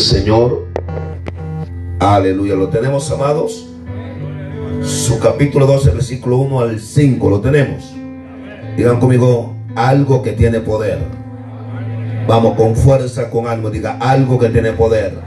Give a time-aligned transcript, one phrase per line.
[0.00, 0.66] Señor.
[1.98, 2.54] Aleluya.
[2.54, 3.66] ¿Lo tenemos, amados?
[4.82, 7.30] Su capítulo 12, versículo 1 al 5.
[7.30, 7.92] ¿Lo tenemos?
[8.76, 10.98] Digan conmigo, algo que tiene poder.
[12.26, 13.70] Vamos, con fuerza, con algo.
[13.70, 15.18] Diga, algo que tiene poder.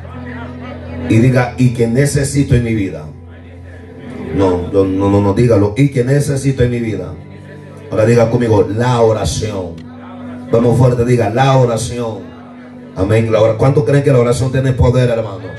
[1.07, 3.05] Y diga, y que necesito en mi vida.
[4.35, 5.75] No, no, no, no, no, dígalo.
[5.77, 7.13] Y que necesito en mi vida.
[7.91, 9.75] Ahora diga conmigo, la oración.
[10.51, 12.32] Vamos fuerte, diga, la oración.
[12.95, 13.31] Amén.
[13.57, 15.51] ¿Cuánto creen que la oración tiene poder, hermanos?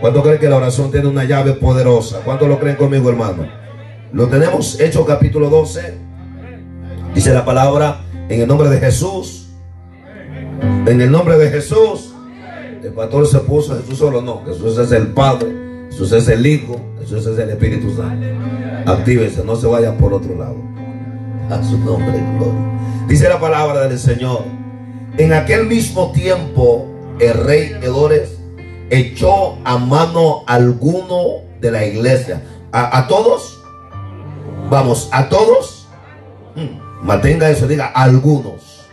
[0.00, 2.20] ¿Cuánto creen que la oración tiene una llave poderosa?
[2.24, 3.46] ¿Cuánto lo creen conmigo, hermano?
[4.12, 5.94] Lo tenemos hecho capítulo 12.
[7.14, 9.48] Dice la palabra en el nombre de Jesús.
[10.86, 12.14] En el nombre de Jesús.
[12.82, 14.22] El pastor se puso Jesús solo.
[14.22, 15.48] No, Jesús es el Padre.
[15.90, 16.80] Jesús es el Hijo.
[17.00, 18.26] Jesús es el Espíritu Santo.
[18.86, 20.56] Actívese, no se vayan por otro lado.
[21.50, 22.78] A su nombre gloria.
[23.08, 24.44] Dice la palabra del Señor.
[25.18, 26.86] En aquel mismo tiempo,
[27.18, 28.38] el rey Edores
[28.88, 32.40] echó a mano alguno de la iglesia.
[32.70, 33.60] ¿A, todos?
[34.70, 35.88] Vamos, ¿a todos?
[36.54, 38.86] Hmm, mantenga eso, diga, algunos.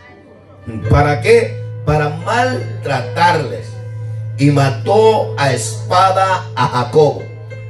[0.90, 1.62] ¿Para qué?
[1.84, 3.68] Para maltratarles.
[4.36, 7.22] Y mató a espada a Jacob,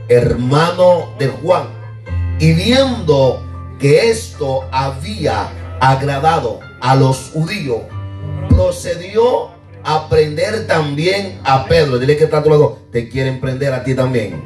[0.08, 1.66] hermano de Juan.
[2.40, 3.44] Y viendo
[3.78, 7.82] que esto había agradado a los judíos,
[8.48, 9.50] procedió
[9.84, 11.98] a prender también a Pedro.
[11.98, 14.42] Dile que está a tu lado, te quieren prender a ti también.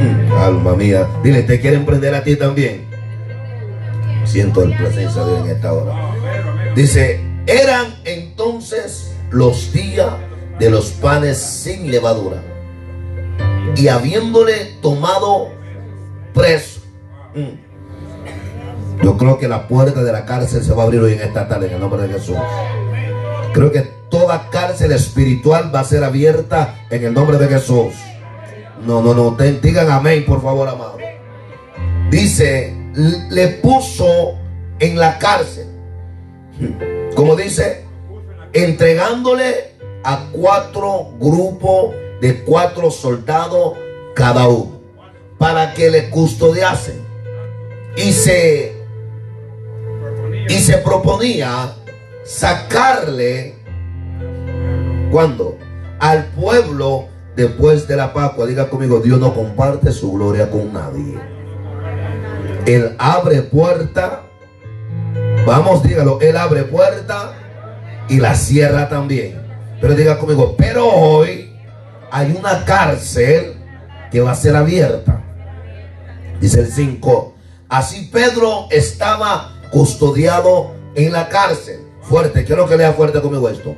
[0.00, 2.86] Mm, alma mía, dile, te quieren prender a ti también.
[4.24, 5.94] Siento la presencia de Dios en esta hora.
[6.74, 10.12] Dice, eran entonces los días
[10.58, 12.42] de los panes sin levadura.
[13.76, 15.50] Y habiéndole tomado
[16.34, 16.80] preso.
[17.34, 17.67] Mm,
[19.02, 21.48] yo creo que la puerta de la cárcel se va a abrir hoy en esta
[21.48, 22.36] tarde en el nombre de Jesús.
[23.52, 27.94] Creo que toda cárcel espiritual va a ser abierta en el nombre de Jesús.
[28.84, 29.36] No, no, no.
[29.62, 30.98] digan amén, por favor, amado.
[32.10, 32.74] Dice,
[33.30, 34.34] le puso
[34.78, 35.66] en la cárcel.
[37.14, 37.84] Como dice,
[38.52, 43.76] entregándole a cuatro grupos de cuatro soldados
[44.14, 44.80] cada uno
[45.38, 47.06] para que le custodiasen.
[47.96, 48.77] Y se,
[50.48, 51.74] y se proponía
[52.24, 53.54] sacarle,
[55.10, 55.56] cuando
[56.00, 58.46] Al pueblo después de la Pascua.
[58.46, 61.18] Diga conmigo, Dios no comparte su gloria con nadie.
[62.66, 64.22] Él abre puerta.
[65.46, 66.20] Vamos, dígalo.
[66.20, 67.32] Él abre puerta
[68.08, 69.40] y la cierra también.
[69.80, 71.52] Pero diga conmigo, pero hoy
[72.10, 73.54] hay una cárcel
[74.10, 75.22] que va a ser abierta.
[76.40, 77.34] Dice el 5.
[77.68, 83.76] Así Pedro estaba custodiado en la cárcel Fuerte, quiero que lea fuerte conmigo esto.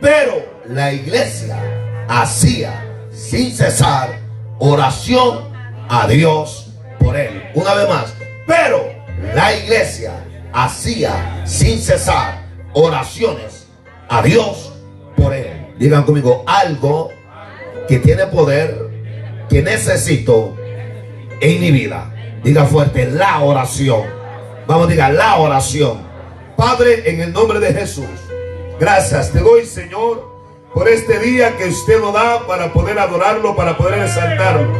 [0.00, 1.58] Pero la iglesia
[2.06, 4.20] hacía sin cesar
[4.60, 5.52] oración
[5.88, 7.42] a Dios por él.
[7.54, 8.14] Una vez más.
[8.46, 8.84] Pero
[9.34, 10.12] la iglesia
[10.52, 13.66] hacía sin cesar oraciones
[14.08, 14.72] a Dios
[15.16, 15.74] por él.
[15.76, 17.10] Digan conmigo algo
[17.88, 18.88] que tiene poder
[19.48, 20.56] que necesito
[21.40, 22.14] en mi vida.
[22.44, 24.04] Diga fuerte la oración.
[24.66, 25.98] Vamos, diga la oración.
[26.56, 28.06] Padre, en el nombre de Jesús,
[28.80, 30.32] gracias te doy, Señor,
[30.72, 34.72] por este día que usted nos da para poder adorarlo, para poder exaltarlo.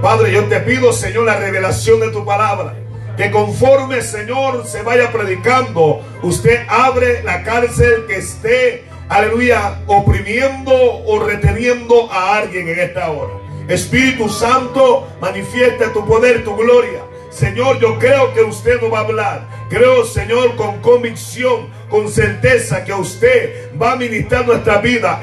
[0.00, 2.76] Padre, yo te pido, Señor, la revelación de tu palabra.
[3.16, 10.72] Que conforme, Señor, se vaya predicando, usted abre la cárcel que esté, aleluya, oprimiendo
[11.06, 13.34] o reteniendo a alguien en esta hora.
[13.66, 17.03] Espíritu Santo, manifiesta tu poder, tu gloria.
[17.34, 19.48] Señor, yo creo que usted no va a hablar.
[19.68, 25.20] Creo, Señor, con convicción, con certeza que usted va a ministrar nuestra vida.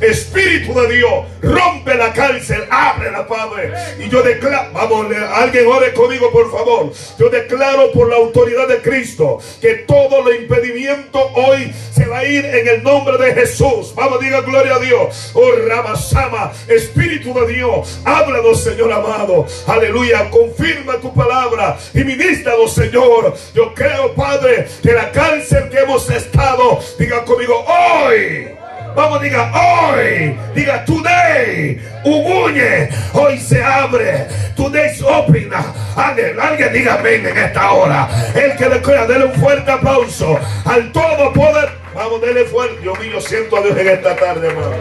[0.00, 3.72] Espíritu de Dios, rompe la cárcel, abre la Padre.
[3.98, 6.92] Y yo declaro, vamos, alguien ore conmigo, por favor.
[7.18, 12.24] Yo declaro por la autoridad de Cristo que todo lo impedimento hoy se va a
[12.24, 13.92] ir en el nombre de Jesús.
[13.94, 15.30] Vamos, diga gloria a Dios.
[15.34, 19.46] Oh, Ramasama, Espíritu de Dios, háblanos, Señor amado.
[19.66, 23.34] Aleluya, confirma tu palabra y ministrado, Señor.
[23.54, 28.50] Yo creo, Padre, que la cárcel que hemos estado, diga conmigo, hoy.
[28.94, 30.38] Vamos, diga hoy.
[30.54, 31.82] Diga today.
[32.04, 32.88] Uguñe.
[33.14, 34.28] Hoy se abre.
[34.54, 35.50] Today's open.
[35.96, 38.08] Alguien, alguien diga amén en esta hora.
[38.36, 41.70] El que declara, déle un fuerte aplauso al todo poder.
[41.92, 42.76] Vamos, déle fuerte.
[42.84, 44.76] Yo mío, siento a Dios en esta tarde, hermano.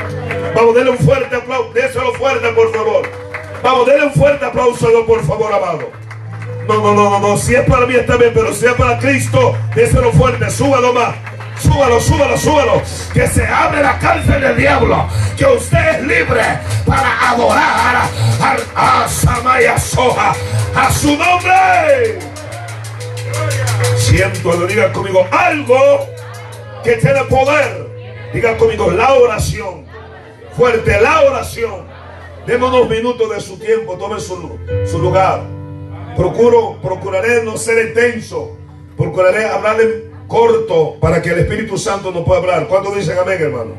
[0.54, 1.74] Vamos, déle un fuerte aplauso.
[1.74, 3.10] Déselo fuerte, por favor.
[3.64, 6.01] Vamos, denle un fuerte aplauso a Dios, por favor, amado.
[6.72, 7.38] No, no, no, no.
[7.38, 11.16] Si es para mí está bien, pero si es para Cristo, déselo fuerte, súbalo más.
[11.60, 12.82] súbalo, súbalo, súbalo.
[13.14, 15.06] Que se abre la cárcel del diablo.
[15.38, 16.42] Que usted es libre
[16.86, 18.10] para adorar
[18.76, 20.34] a, Samaya Soja,
[20.74, 22.20] a su nombre.
[23.98, 26.08] Siento, diga conmigo algo
[26.86, 28.32] que tiene poder.
[28.34, 29.86] Diga conmigo la oración.
[30.56, 31.86] Fuerte, la oración.
[32.48, 34.58] Deme unos minutos de su tiempo, tome su,
[34.90, 35.61] su lugar.
[36.16, 38.58] Procuro, procuraré no ser intenso.
[38.98, 42.68] Procuraré hablar en corto para que el Espíritu Santo no pueda hablar.
[42.68, 43.76] ¿Cuántos dicen amén, hermano?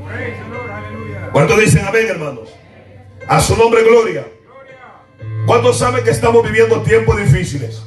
[1.32, 2.48] ¿Cuántos dicen amén, hermanos?
[3.26, 4.26] A su nombre, gloria.
[5.46, 7.82] ¿Cuántos saben que estamos viviendo tiempos difíciles?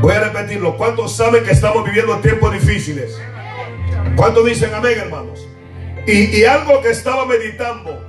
[0.00, 0.76] Voy a repetirlo.
[0.76, 3.20] ¿Cuántos saben que estamos viviendo tiempos difíciles?
[4.16, 5.46] ¿Cuántos dicen amén, hermanos?
[6.06, 8.04] Y, algo que estaba meditando,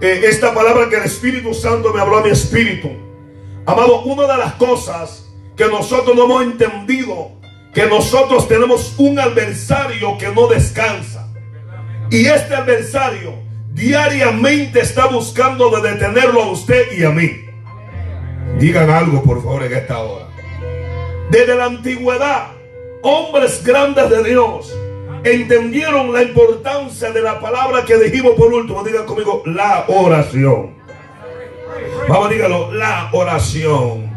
[0.00, 3.05] eh, esta palabra que el Espíritu Santo me habló a mi espíritu.
[3.66, 5.26] Amado, una de las cosas
[5.56, 7.32] que nosotros no hemos entendido,
[7.74, 11.28] que nosotros tenemos un adversario que no descansa.
[12.08, 13.34] Y este adversario
[13.72, 17.44] diariamente está buscando de detenerlo a usted y a mí.
[18.60, 20.28] Digan algo, por favor, en esta hora.
[21.30, 22.52] Desde la antigüedad,
[23.02, 24.72] hombres grandes de Dios
[25.24, 28.84] entendieron la importancia de la palabra que dijimos por último.
[28.84, 30.75] Digan conmigo, la oración.
[32.08, 34.10] Vamos, dígalo, la oración.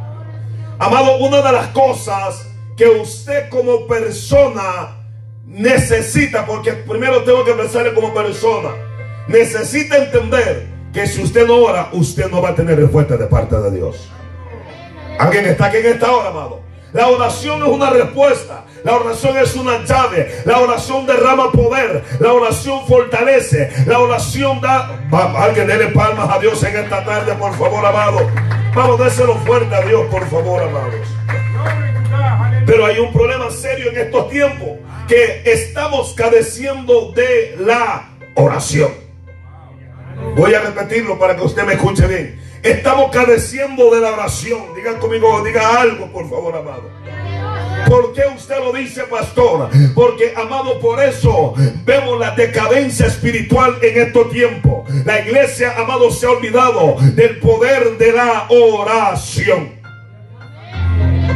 [0.77, 2.47] Amado, una de las cosas
[2.77, 4.95] que usted como persona
[5.45, 8.69] necesita, porque primero tengo que pensarle como persona,
[9.27, 13.55] necesita entender que si usted no ora, usted no va a tener respuesta de parte
[13.55, 14.09] de Dios.
[15.17, 16.68] ¿Alguien está aquí en esta hora, amado?
[16.93, 18.65] La oración es una respuesta.
[18.83, 20.41] La oración es una llave.
[20.45, 22.03] La oración derrama poder.
[22.19, 23.71] La oración fortalece.
[23.85, 24.99] La oración da.
[25.37, 28.27] alguien déle palmas a Dios en esta tarde, por favor, amado.
[28.73, 31.07] Vamos, déselo fuerte a Dios, por favor, amados.
[32.65, 34.69] Pero hay un problema serio en estos tiempos.
[35.07, 38.91] Que estamos cadeciendo de la oración.
[40.35, 42.48] Voy a repetirlo para que usted me escuche bien.
[42.63, 44.73] Estamos cadeciendo de la oración.
[44.75, 46.89] Digan conmigo, diga algo, por favor, amado.
[47.87, 49.69] ¿Por qué usted lo dice, pastor?
[49.95, 51.53] Porque, amado, por eso
[51.85, 54.89] vemos la decadencia espiritual en estos tiempos.
[55.05, 59.78] La iglesia, amado, se ha olvidado del poder de la oración.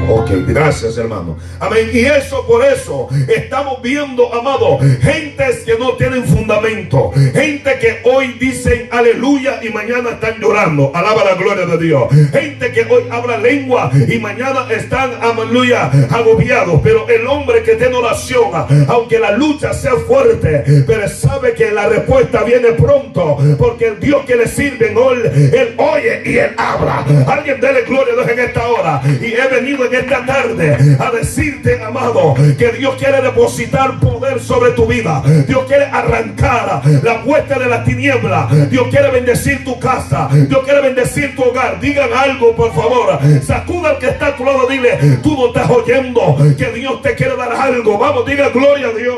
[0.10, 1.38] Ok, gracias hermano.
[1.60, 1.90] Amén.
[1.94, 7.12] Y eso por eso estamos viendo, amado, gentes que no tienen fundamento.
[7.12, 10.92] Gente que hoy dicen aleluya y mañana están llorando.
[10.94, 12.04] Alaba la gloria de Dios.
[12.32, 16.82] Gente que hoy habla lengua y mañana están, aleluya, agobiados.
[16.84, 18.52] Pero el hombre que tiene oración,
[18.88, 23.38] aunque la lucha sea fuerte, pero sabe que la respuesta viene pronto.
[23.58, 27.06] Porque el Dios que le sirve, él, él oye y él habla.
[27.28, 29.02] Alguien dele gloria a Dios en esta hora.
[29.22, 34.72] Y he venido en esta tarde a decirte, amado, que Dios quiere depositar poder sobre
[34.72, 35.22] tu vida.
[35.48, 38.48] Dios quiere arrancar la puerta de la tiniebla.
[38.70, 40.30] Dios quiere bendecir tu casa.
[40.32, 41.80] Dios quiere bendecir tu hogar.
[41.80, 43.20] Digan algo, por favor.
[43.46, 44.68] Sacuda al que está a tu lado.
[44.68, 47.98] Dile, tú no estás oyendo que Dios te quiere dar algo.
[47.98, 49.18] Vamos, diga gloria a Dios.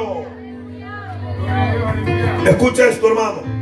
[2.47, 3.56] Escucha esto, hermano.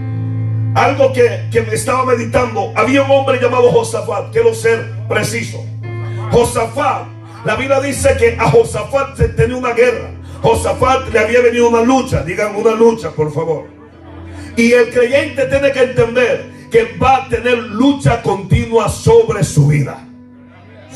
[0.76, 2.74] Algo que, que estaba meditando.
[2.76, 4.32] Había un hombre llamado Josafat.
[4.32, 5.64] Quiero ser preciso.
[6.34, 7.06] Josafat,
[7.46, 10.10] la Biblia dice que a Josafat se tenía una guerra.
[10.42, 13.66] Josafat le había venido una lucha, digan una lucha, por favor.
[14.58, 20.03] Y el creyente tiene que entender que va a tener lucha continua sobre su vida.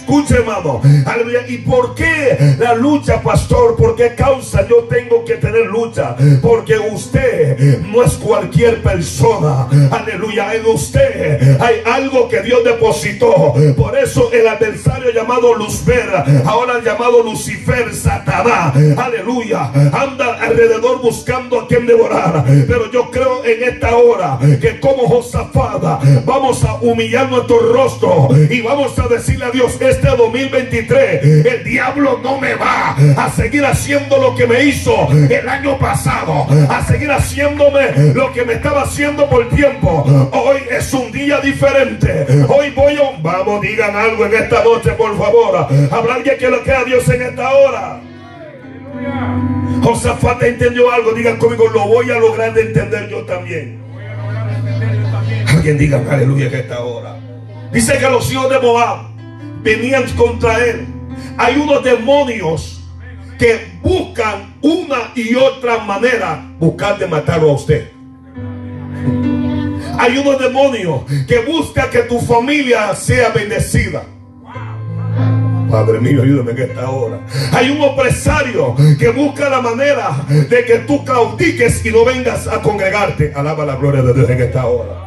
[0.07, 0.81] Escuche, hermano.
[1.05, 1.41] Aleluya.
[1.49, 3.75] ¿Y por qué la lucha, pastor?
[3.75, 6.15] ¿Por qué causa yo tengo que tener lucha?
[6.41, 9.67] Porque usted no es cualquier persona.
[9.91, 10.53] Aleluya.
[10.55, 13.53] En usted hay algo que Dios depositó.
[13.75, 16.09] Por eso el adversario llamado Luzber,
[16.45, 18.75] ahora llamado Lucifer, Satanás.
[18.97, 19.69] Aleluya.
[19.91, 22.45] Anda alrededor buscando a quien devorar.
[22.65, 28.61] Pero yo creo en esta hora que como Josafada vamos a humillar nuestro rostro y
[28.61, 34.17] vamos a decirle a Dios, este 2023 el diablo no me va a seguir haciendo
[34.17, 39.27] lo que me hizo el año pasado, a seguir haciéndome lo que me estaba haciendo
[39.27, 40.03] por tiempo.
[40.31, 42.25] Hoy es un día diferente.
[42.47, 43.17] Hoy voy a...
[43.21, 45.67] Vamos, digan algo en esta noche, por favor.
[45.91, 48.01] Hablar que que lo que a Dios en esta hora.
[49.81, 51.13] Josafat entendió algo.
[51.13, 53.81] Digan conmigo, lo voy a lograr de entender yo también.
[55.47, 57.17] Alguien diga aleluya que esta hora.
[57.71, 59.06] Dice que los hijos de Moab
[59.67, 60.87] venían contra él.
[61.37, 62.81] Hay unos demonios
[63.37, 67.91] que buscan una y otra manera buscar de matarlo a usted.
[69.99, 74.03] Hay unos demonios que buscan que tu familia sea bendecida.
[75.69, 77.19] Padre mío, ayúdame en esta hora.
[77.51, 82.61] Hay un opresario que busca la manera de que tú claudiques y no vengas a
[82.61, 83.33] congregarte.
[83.35, 85.06] Alaba la gloria de Dios en esta hora.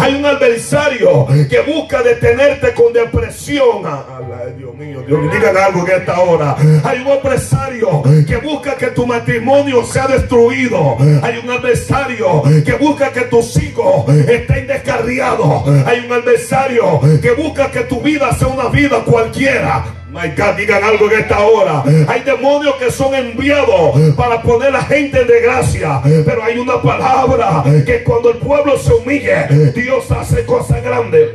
[0.00, 3.82] Hay un adversario que busca detenerte con depresión.
[3.84, 6.56] Ay, Dios mío, Dios digan algo en esta hora.
[6.84, 10.96] Hay un adversario que busca que tu matrimonio sea destruido.
[11.22, 15.66] Hay un adversario que busca que tus hijos estén descarriados.
[15.86, 19.84] Hay un adversario que busca que tu vida sea una vida cualquiera.
[20.16, 21.84] My God, digan algo en esta hora.
[22.08, 26.00] Hay demonios que son enviados para poner a gente en desgracia.
[26.24, 31.32] Pero hay una palabra que cuando el pueblo se humille, Dios hace cosas grandes.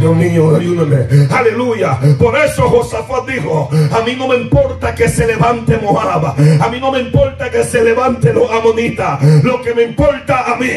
[0.00, 1.28] Dios mío, ayúdame.
[1.30, 1.98] Aleluya.
[2.18, 6.34] Por eso Josafat dijo, a mí no me importa que se levante Moab.
[6.60, 9.22] A mí no me importa que se levante los amonitas.
[9.42, 10.68] Lo que me importa a mí,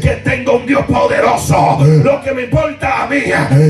[0.00, 1.78] que tenga un Dios poderoso.
[2.04, 3.22] Lo que me importa a mí,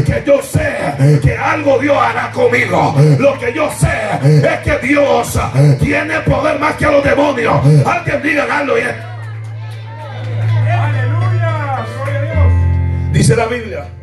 [0.04, 2.94] que yo sé que algo Dios hará conmigo.
[3.18, 3.86] Lo que yo sé
[4.22, 5.38] es que Dios
[5.80, 7.54] tiene poder más que los demonios.
[7.86, 8.74] Alguien diga algo.
[8.74, 8.96] Aleluya.
[13.12, 13.95] Dice la Biblia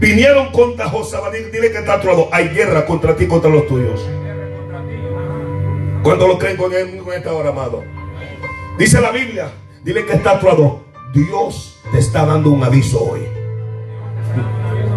[0.00, 1.34] Vinieron contra Josafat.
[1.52, 2.28] Dile que está actuado.
[2.32, 4.00] Hay guerra contra ti, contra los tuyos.
[6.02, 7.84] Cuando lo creen con, esta hora, amado?
[8.78, 9.52] Dice la Biblia.
[9.84, 10.84] Dile que está actuado.
[11.12, 13.20] Dios te está dando un aviso hoy.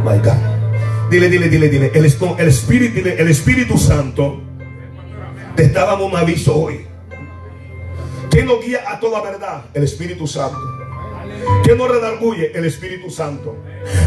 [0.05, 1.09] My God.
[1.09, 1.91] Dile, dile, dile, dile.
[1.93, 4.39] El, el, Espíritu, dile, el Espíritu Santo
[5.55, 6.87] te está dando un aviso hoy.
[8.29, 9.65] ¿Quién nos guía a toda verdad?
[9.73, 10.57] El Espíritu Santo.
[11.63, 12.51] ¿Quién nos redarguye?
[12.55, 13.57] El Espíritu Santo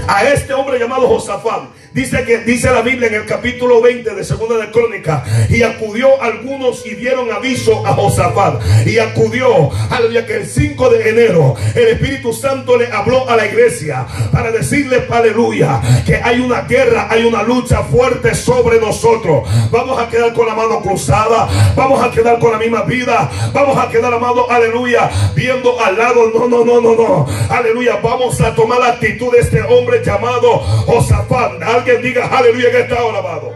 [0.09, 1.65] a este hombre llamado Josafat.
[1.93, 6.21] Dice que dice la Biblia en el capítulo 20 de Segunda de Crónica y acudió
[6.21, 11.89] algunos y dieron aviso a Josafat y acudió aleluya que el 5 de enero el
[11.89, 17.25] Espíritu Santo le habló a la iglesia para decirle aleluya que hay una guerra, hay
[17.25, 19.49] una lucha fuerte sobre nosotros.
[19.71, 23.79] Vamos a quedar con la mano cruzada, vamos a quedar con la misma vida, vamos
[23.79, 28.55] a quedar amado aleluya viendo al lado, no, no, no, no, no, aleluya, vamos a
[28.55, 31.63] tomar la actitud de este hombre llamado Josafat.
[31.63, 33.53] Alguien diga aleluya esta hora, amado.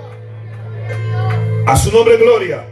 [1.67, 2.65] A su nombre gloria.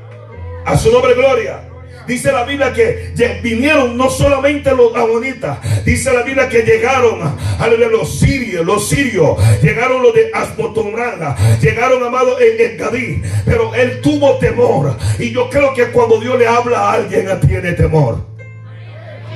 [0.64, 1.68] A su nombre gloria.
[2.08, 7.20] Dice la Biblia que vinieron no solamente los amonitas, dice la Biblia que llegaron,
[7.58, 13.74] aleluya, los sirios, los sirios, llegaron los de Asmotomrana, llegaron amados en, en Gadí, pero
[13.74, 14.96] él tuvo temor.
[15.18, 18.27] Y yo creo que cuando Dios le habla a alguien, tiene temor.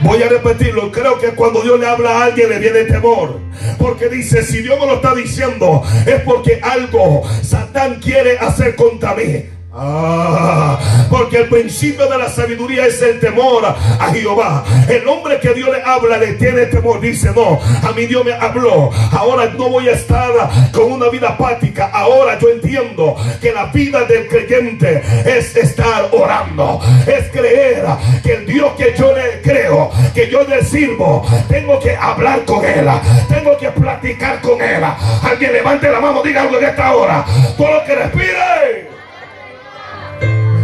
[0.02, 0.90] Voy a repetirlo.
[0.90, 3.40] Creo que cuando Dios le habla a alguien le viene temor.
[3.78, 9.14] Porque dice, si Dios me lo está diciendo, es porque algo Satán quiere hacer contra
[9.14, 9.51] mí.
[9.74, 14.64] Ah, porque el principio de la sabiduría es el temor a Jehová.
[14.86, 17.00] El hombre que Dios le habla le tiene temor.
[17.00, 18.90] Dice, no, a mí Dios me habló.
[19.12, 20.30] Ahora no voy a estar
[20.72, 21.86] con una vida apática.
[21.86, 26.78] Ahora yo entiendo que la vida del creyente es estar orando.
[27.06, 27.86] Es creer
[28.22, 32.62] que el Dios que yo le creo, que yo le sirvo, tengo que hablar con
[32.62, 32.86] él.
[33.26, 34.84] Tengo que platicar con él.
[35.22, 37.24] Alguien levante la mano, diga algo en esta hora.
[37.56, 38.61] Todo lo que respire.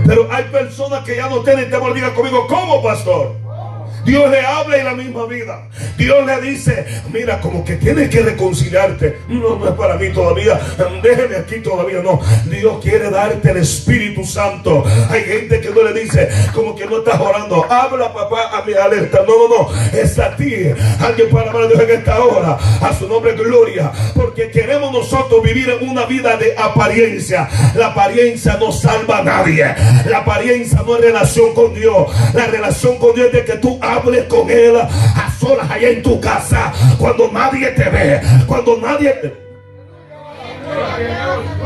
[0.09, 1.93] Pero hay personas que ya no tienen temor.
[1.93, 3.35] Diga conmigo, ¿cómo, pastor?
[4.09, 5.69] Dios le habla en la misma vida.
[5.99, 9.19] Dios le dice, mira, como que tienes que reconciliarte.
[9.29, 10.59] No, no es para mí todavía.
[11.03, 12.01] Déjeme aquí todavía.
[12.01, 14.83] No, Dios quiere darte el Espíritu Santo.
[15.11, 17.71] Hay gente que no le dice, como que no estás orando.
[17.71, 19.25] Habla, papá, a mi alerta.
[19.27, 19.99] No, no, no.
[19.99, 20.55] Es a ti.
[21.01, 22.59] Alguien para hablar Dios en esta hora.
[22.81, 23.93] A su nombre, gloria.
[24.15, 27.47] Porque queremos nosotros vivir en una vida de apariencia.
[27.75, 29.67] La apariencia no salva a nadie.
[30.07, 32.07] La apariencia no es relación con Dios.
[32.33, 36.03] La relación con Dios es de que tú hables con Él a solas allá en
[36.03, 39.49] tu casa, cuando nadie te ve, cuando nadie te...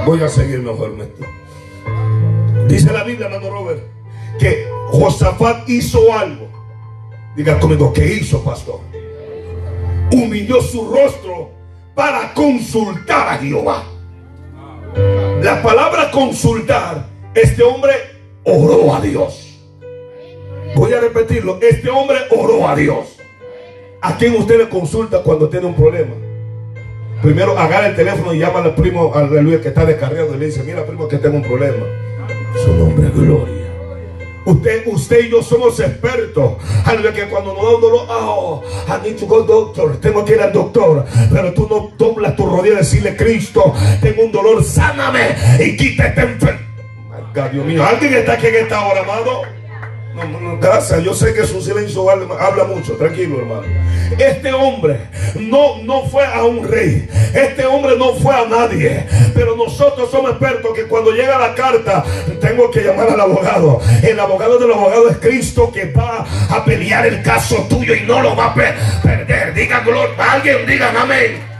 [0.05, 0.95] Voy a seguir mejor.
[2.69, 3.83] Dice la Biblia, hermano Robert,
[4.39, 6.49] que Josafat hizo algo.
[7.37, 8.81] Diga conmigo, ¿qué hizo, pastor?
[10.13, 11.51] Humilló su rostro
[11.95, 13.85] para consultar a Jehová.
[15.43, 17.93] La palabra consultar, este hombre
[18.45, 19.42] oró a Dios.
[20.75, 21.59] Voy a repetirlo.
[21.61, 23.19] Este hombre oró a Dios.
[24.01, 26.15] ¿A quién usted le consulta cuando tiene un problema?
[27.23, 30.65] Primero agarra el teléfono y llama al primo, aleluya, que está descarriado y le dice,
[30.65, 31.87] mira primo que tengo un problema.
[32.65, 33.63] Su nombre es gloria.
[34.45, 36.55] Usted, usted y yo somos expertos.
[36.85, 39.99] Aleluya, que cuando nos da un dolor, oh, I need doctor.
[39.99, 41.05] Tengo que ir al doctor.
[41.33, 46.09] Pero tú no doblas tu rodilla y decirle, Cristo, tengo un dolor, sáname y quita
[46.09, 46.61] este enfermo.
[47.53, 49.43] Dios mío, alguien está aquí en esta hora, amado.
[50.61, 53.63] Gracias, yo sé que su silencio habla mucho, tranquilo hermano.
[54.19, 59.57] Este hombre no, no fue a un rey, este hombre no fue a nadie, pero
[59.57, 62.05] nosotros somos expertos que cuando llega la carta
[62.41, 63.81] tengo que llamar al abogado.
[64.03, 68.21] El abogado del abogado es Cristo que va a pelear el caso tuyo y no
[68.21, 69.55] lo va a perder.
[69.55, 71.53] Diga gloria, alguien diga amén.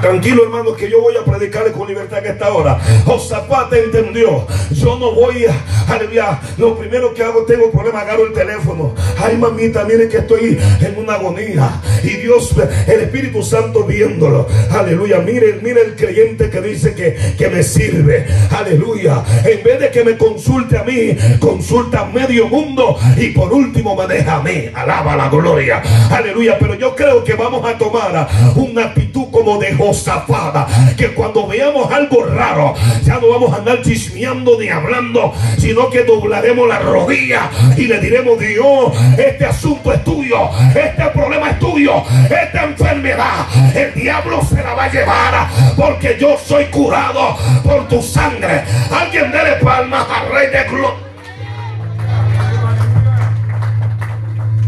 [0.00, 2.78] Tranquilo, hermano, que yo voy a predicarle con libertad en esta hora.
[3.04, 4.46] Josafat entendió.
[4.70, 6.40] Yo no voy a, aleluya.
[6.56, 8.94] Lo primero que hago, tengo problema, agarro el teléfono.
[9.18, 11.80] Ay, mamita, mire que estoy en una agonía.
[12.02, 12.54] Y Dios,
[12.86, 14.46] el Espíritu Santo viéndolo.
[14.70, 15.18] Aleluya.
[15.18, 18.26] Mire, mire el creyente que dice que, que me sirve.
[18.50, 19.22] Aleluya.
[19.44, 22.96] En vez de que me consulte a mí, consulta a medio mundo.
[23.16, 24.70] Y por último me deja a mí.
[24.74, 25.82] Alaba la gloria.
[26.10, 26.58] Aleluya.
[26.58, 30.66] Pero yo creo que vamos a tomar una actitud como de Josafada.
[30.96, 36.04] Que cuando veamos algo raro, ya no vamos a andar chismeando ni hablando, sino que
[36.04, 42.02] doblaremos la rodilla y le diremos, Dios, este asunto es tuyo, este problema es tuyo,
[42.24, 48.00] esta enfermedad, el diablo se la va a llevar porque yo soy curado por tu
[48.00, 48.62] sangre.
[48.90, 51.10] Alguien dele palmas al rey de gloria.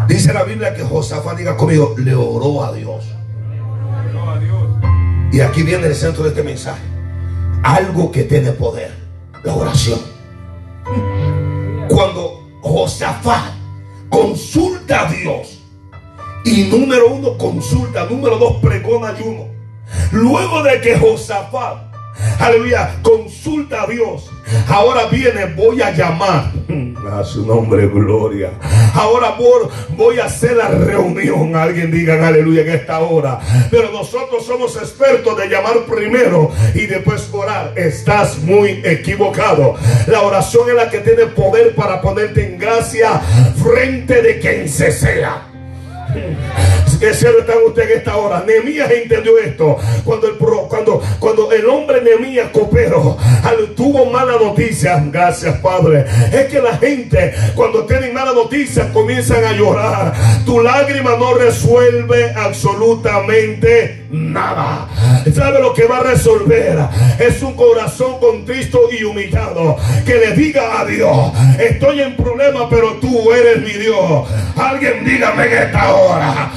[0.08, 3.04] Dice la Biblia que Josafat, diga conmigo, le oró a Dios.
[5.32, 6.82] Y aquí viene el centro de este mensaje.
[7.62, 8.92] Algo que tiene poder.
[9.42, 9.98] La oración.
[11.88, 13.54] Cuando Josafat
[14.10, 15.58] consulta a Dios.
[16.44, 18.04] Y número uno consulta.
[18.04, 19.46] Número dos pregona ayuno.
[20.12, 21.91] Luego de que Josafat
[22.38, 22.96] Aleluya.
[23.02, 24.30] Consulta a Dios.
[24.68, 26.52] Ahora viene, voy a llamar
[27.12, 28.50] a su nombre, gloria.
[28.94, 29.36] Ahora
[29.96, 31.54] voy a hacer la reunión.
[31.56, 33.40] Alguien diga aleluya en esta hora.
[33.70, 37.72] Pero nosotros somos expertos de llamar primero y después orar.
[37.76, 39.76] Estás muy equivocado.
[40.06, 43.20] La oración es la que tiene poder para ponerte en gracia
[43.62, 45.48] frente de quien se sea.
[47.02, 48.44] Que cielo está usted en esta hora.
[48.46, 49.76] Nemías entendió esto.
[50.04, 53.18] Cuando el, cuando, cuando el hombre Nemías cooperó,
[53.74, 55.02] tuvo mala noticia.
[55.10, 56.04] Gracias, Padre.
[56.32, 60.12] Es que la gente, cuando tienen mala noticia, comienzan a llorar.
[60.46, 64.88] Tu lágrima no resuelve absolutamente nada.
[65.34, 66.78] ¿Sabe lo que va a resolver?
[67.18, 69.76] Es un corazón contristo y humillado.
[70.04, 74.28] Que le diga a Dios: Estoy en problema, pero tú eres mi Dios.
[74.56, 76.50] Alguien dígame en esta hora.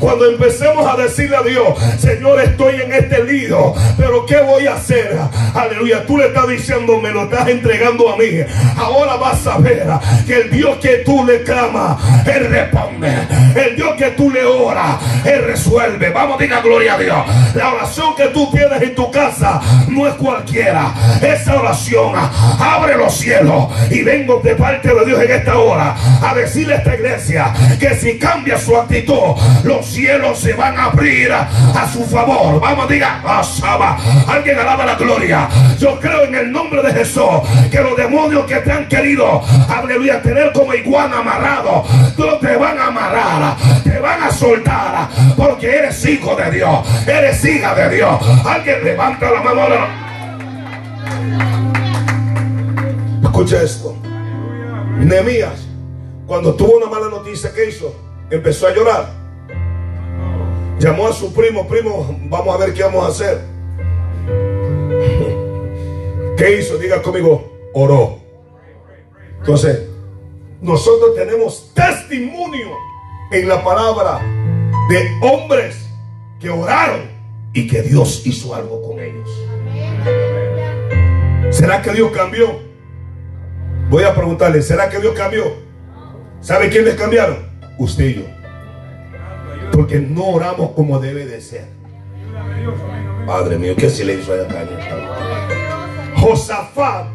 [0.00, 4.74] cuando empecemos a decirle a Dios, Señor, estoy en este lío, pero ¿qué voy a
[4.74, 5.16] hacer?
[5.54, 8.24] Aleluya, tú le estás diciendo, me lo estás entregando a mí.
[8.76, 9.86] Ahora vas a ver
[10.26, 13.08] que el Dios que tú le clamas, Él responde.
[13.56, 16.10] El Dios que tú le oras, Él resuelve.
[16.18, 17.16] Vamos, diga gloria a Dios.
[17.54, 20.92] La oración que tú tienes en tu casa no es cualquiera.
[21.22, 22.12] Esa oración
[22.58, 26.78] abre los cielos y vengo de parte de Dios en esta hora a decirle a
[26.78, 32.04] esta iglesia que si cambia su actitud, los cielos se van a abrir a su
[32.04, 32.60] favor.
[32.60, 33.96] Vamos, diga, Asaba.
[34.26, 35.48] Alguien alaba la gloria.
[35.78, 37.30] Yo creo en el nombre de Jesús
[37.70, 41.84] que los demonios que te han querido, aleluya, tener como iguana amarrado,
[42.16, 47.44] no te van a amarrar, te van a soltar, porque eres hijo de Dios, eres
[47.44, 48.44] hija de Dios.
[48.44, 50.08] Alguien levanta la mano.
[53.22, 53.96] Escucha esto.
[54.98, 55.66] Nehemías,
[56.26, 57.94] cuando tuvo una mala noticia, ¿qué hizo?
[58.30, 59.08] Empezó a llorar.
[60.78, 63.40] Llamó a su primo, primo, vamos a ver qué vamos a hacer.
[66.36, 66.78] ¿Qué hizo?
[66.78, 68.18] Diga conmigo, oró.
[69.40, 69.88] Entonces,
[70.60, 72.68] nosotros tenemos testimonio
[73.30, 74.20] en la palabra
[74.88, 75.87] de hombres
[76.40, 77.00] que oraron
[77.52, 79.28] y que Dios hizo algo con ellos.
[81.50, 82.60] ¿Será que Dios cambió?
[83.90, 85.44] Voy a preguntarle, ¿será que Dios cambió?
[86.40, 87.38] ¿Sabe quiénes cambiaron?
[87.78, 88.22] Usted y yo.
[89.72, 91.66] Porque no oramos como debe de ser.
[93.26, 94.66] Padre mío, qué silencio hay acá.
[96.16, 97.06] Josafat,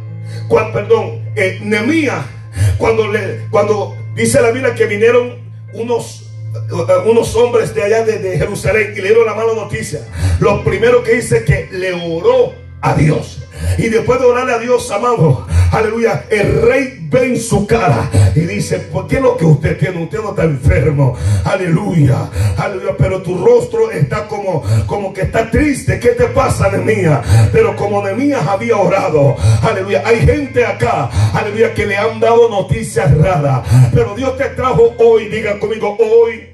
[0.48, 1.60] cuando, perdón, eh,
[2.78, 5.38] cuando, le, cuando dice la Biblia que vinieron
[5.74, 6.23] unos
[7.06, 10.08] unos hombres de allá de, de, Jerusalén y le dieron la mala noticia.
[10.40, 13.40] Lo primero que dice que le oró a Dios.
[13.78, 18.42] Y después de orarle a Dios, amado, aleluya, el rey ve en su cara y
[18.42, 20.04] dice, ¿por qué lo que usted tiene?
[20.04, 21.16] Usted no está enfermo.
[21.44, 26.00] Aleluya, aleluya, pero tu rostro está como, como que está triste.
[26.00, 27.20] ¿Qué te pasa, Nemías?
[27.52, 33.16] Pero como Nemías había orado, aleluya, hay gente acá, aleluya, que le han dado noticias
[33.18, 33.62] raras.
[33.94, 36.53] Pero Dios te trajo hoy, diga conmigo, hoy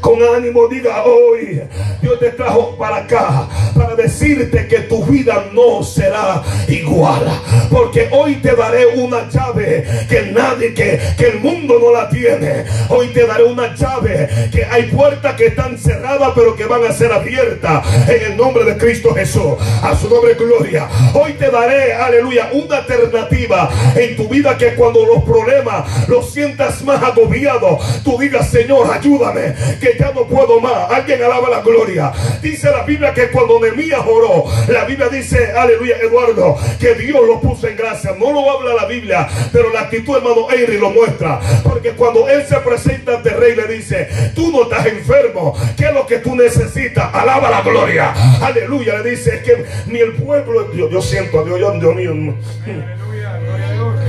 [0.00, 1.62] con ánimo diga hoy,
[2.00, 7.26] Dios te trajo para acá para decirte que tu vida no será igual.
[7.70, 12.64] Porque hoy te daré una llave que nadie, que, que el mundo no la tiene.
[12.88, 16.92] Hoy te daré una llave que hay puertas que están cerradas pero que van a
[16.92, 19.54] ser abiertas en el nombre de Cristo Jesús.
[19.82, 20.88] A su nombre gloria.
[21.14, 26.82] Hoy te daré, aleluya, una alternativa en tu vida que cuando los problemas los sientas
[26.82, 30.90] más agobiados, tú digas, Señor, ayúdame, que ya no puedo más.
[30.90, 32.12] Alguien alaba la gloria.
[32.42, 37.40] Dice la Biblia que cuando Nehemías oró, la Biblia dice, aleluya, Eduardo, que Dios lo
[37.40, 38.14] puso en gracia.
[38.18, 41.40] No lo habla la Biblia, pero la actitud, hermano Henry, lo muestra.
[41.62, 45.56] Porque cuando él se presenta ante el rey, le dice, tú no estás enfermo.
[45.76, 47.14] ¿Qué es lo que tú necesitas?
[47.14, 48.12] Alaba la gloria.
[48.40, 48.98] Aleluya.
[48.98, 52.34] Le dice, es que ni el pueblo, yo, yo siento a Dios, yo, Dios mío.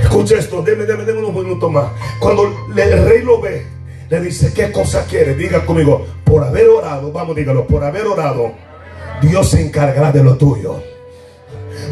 [0.02, 1.86] Escucha esto, déme, déme, déme unos minutos más.
[2.18, 3.64] Cuando el rey lo ve,
[4.12, 5.34] le dice, ¿qué cosa quiere?
[5.34, 8.52] Diga conmigo, por haber orado, vamos, dígalo, por haber orado,
[9.22, 10.91] Dios se encargará de lo tuyo.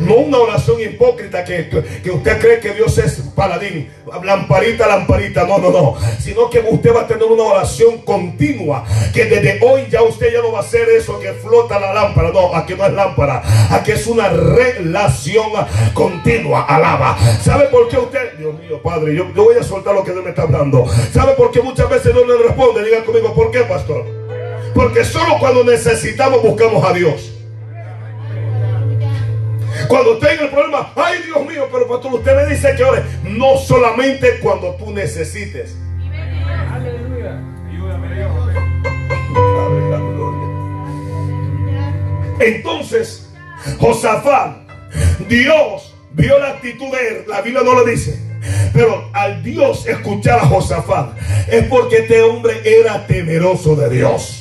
[0.00, 1.68] No una oración hipócrita que,
[2.02, 3.90] que, usted cree que Dios es paladín,
[4.24, 5.96] lamparita, lamparita, no, no, no.
[6.18, 8.84] Sino que usted va a tener una oración continua.
[9.12, 12.30] Que desde hoy ya usted ya no va a hacer eso que flota la lámpara.
[12.30, 13.42] No, aquí no es lámpara.
[13.70, 15.50] Aquí es una relación
[15.92, 16.62] continua.
[16.62, 17.18] Alaba.
[17.42, 18.38] ¿Sabe por qué usted?
[18.38, 20.86] Dios mío, Padre, yo, voy a soltar lo que Dios me está hablando.
[21.12, 22.84] ¿Sabe por qué muchas veces no le responde?
[22.84, 24.06] Diga conmigo, ¿por qué, pastor?
[24.74, 27.29] Porque solo cuando necesitamos buscamos a Dios.
[29.88, 33.02] Cuando tenga el problema, ay Dios mío, pero pastor, usted me dice que ore.
[33.24, 35.76] No solamente cuando tú necesites.
[36.72, 37.40] Aleluya.
[42.40, 43.30] Entonces,
[43.78, 44.56] Josafat,
[45.28, 47.24] Dios vio la actitud de él.
[47.28, 48.18] La Biblia no lo dice.
[48.72, 51.10] Pero al Dios escuchar a Josafat
[51.48, 54.39] es porque este hombre era temeroso de Dios.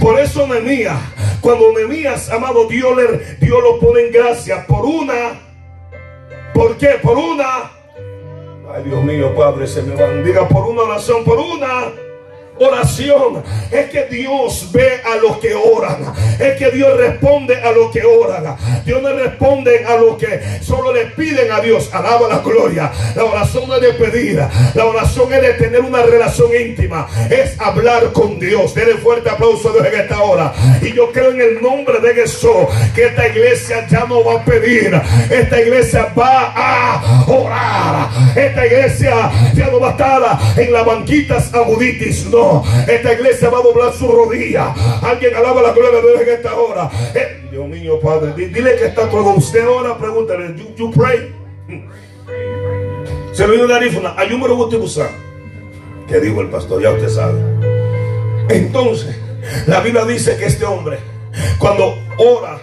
[0.00, 0.98] Por eso Nehemías,
[1.40, 2.96] cuando Nehemías, amado Dios,
[3.40, 5.40] Dios lo pone en gracia por una.
[6.54, 6.98] ¿Por qué?
[7.02, 7.70] Por una.
[8.72, 10.24] Ay, Dios mío, Padre, se me van.
[10.24, 12.05] Diga por una oración, por una
[12.58, 13.42] oración.
[13.70, 16.12] Es que Dios ve a los que oran.
[16.38, 18.56] Es que Dios responde a los que oran.
[18.84, 21.90] Dios no responde a los que solo le piden a Dios.
[21.92, 22.90] Alaba la gloria.
[23.14, 24.42] La oración es de pedir.
[24.74, 27.06] La oración es de tener una relación íntima.
[27.30, 28.74] Es hablar con Dios.
[28.74, 30.52] Denle fuerte aplauso a Dios en esta hora.
[30.82, 34.44] Y yo creo en el nombre de Jesús que esta iglesia ya no va a
[34.44, 35.00] pedir.
[35.30, 38.08] Esta iglesia va a orar.
[38.36, 42.26] Esta iglesia ya no va a estar en las banquitas aguditis.
[42.26, 42.45] No
[42.86, 44.72] esta iglesia va a doblar su rodilla.
[45.02, 46.90] Alguien alaba la gloria de Dios en esta hora.
[47.14, 49.34] Eh, Dios mío, Padre, dile que está todo.
[49.34, 51.34] Usted ora, pregúntale, you, pray.
[53.32, 55.10] Se lo digo de arífona, ayúmero usar.
[56.08, 56.82] ¿Qué dijo el pastor?
[56.82, 57.40] Ya usted sabe.
[58.48, 59.16] Entonces,
[59.66, 60.98] la Biblia dice que este hombre,
[61.58, 62.58] cuando ora,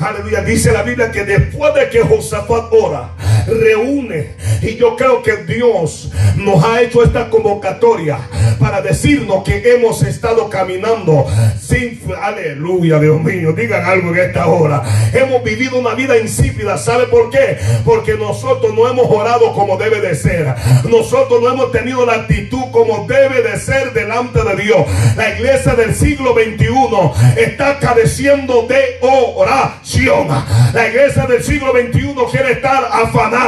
[0.00, 0.42] Aleluya.
[0.42, 3.10] Dice la Biblia que después de que Josafat ora,
[3.46, 4.30] reúne.
[4.62, 8.18] Y yo creo que Dios nos ha hecho esta convocatoria
[8.58, 11.26] para decirnos que hemos estado caminando
[11.60, 12.00] sin...
[12.20, 13.52] Aleluya, Dios mío.
[13.52, 14.82] Digan algo en esta hora.
[15.12, 16.76] Hemos vivido una vida insípida.
[16.76, 17.58] ¿Sabe por qué?
[17.84, 20.54] Porque nosotros no hemos orado como debe de ser.
[20.88, 24.86] Nosotros no hemos tenido la actitud como debe de ser delante de Dios.
[25.16, 30.28] La iglesia del siglo XXI está careciendo de oración.
[30.72, 33.39] La iglesia del siglo XXI quiere estar afanada.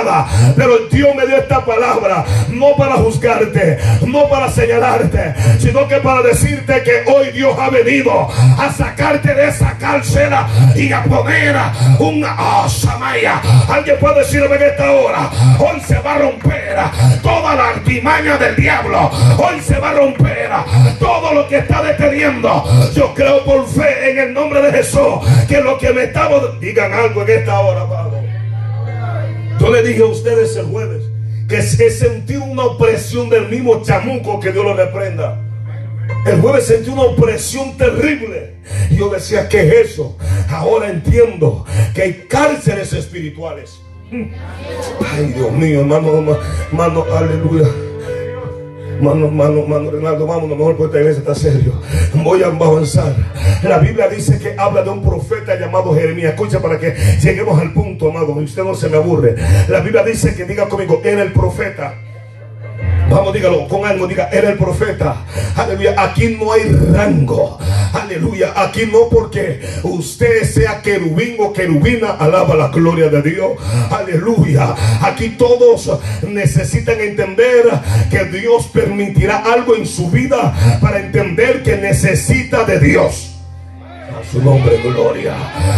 [0.57, 2.25] Pero Dios me dio esta palabra.
[2.49, 3.79] No para juzgarte.
[4.07, 5.35] No para señalarte.
[5.59, 8.29] Sino que para decirte que hoy Dios ha venido
[8.59, 10.33] a sacarte de esa cárcel
[10.75, 11.57] y a poner
[11.99, 12.67] una oh.
[13.69, 15.31] Alguien puede decirme en esta hora.
[15.59, 16.77] Hoy se va a romper
[17.23, 19.11] toda la artimaña del diablo.
[19.39, 20.51] Hoy se va a romper
[20.99, 22.65] todo lo que está deteniendo.
[22.95, 26.93] Yo creo por fe en el nombre de Jesús que lo que me estaba Digan
[26.93, 28.22] algo en esta hora, Padre.
[29.63, 31.05] Yo le dije a ustedes el jueves
[31.49, 35.41] que sentido una opresión del mismo chamuco que Dios lo reprenda.
[36.27, 38.55] El jueves sentí una opresión terrible.
[38.91, 40.19] Yo decía, ¿qué es eso?
[40.49, 43.79] Ahora entiendo que hay cárceles espirituales.
[44.11, 46.37] Ay, Dios mío, hermano,
[46.69, 47.69] hermano, aleluya.
[49.03, 51.73] Mano, mano, mano, Renaldo, vámonos, mejor porque esta iglesia está serio.
[52.23, 53.13] Voy a avanzar.
[53.65, 56.35] La Biblia dice que habla de un profeta llamado Jeremías.
[56.35, 58.41] Escucha para que lleguemos al punto, amado.
[58.41, 59.35] Y usted no se me aburre.
[59.67, 61.95] La Biblia dice que diga conmigo, era el profeta
[63.13, 65.25] Vamos, dígalo con ánimo, diga, era el profeta.
[65.55, 67.59] Aleluya, aquí no hay rango.
[67.93, 73.53] Aleluya, aquí no porque usted sea querubín o querubina, alaba la gloria de Dios.
[73.91, 75.91] Aleluya, aquí todos
[76.27, 77.65] necesitan entender
[78.11, 83.32] que Dios permitirá algo en su vida para entender que necesita de Dios
[84.31, 85.35] su nombre gloria.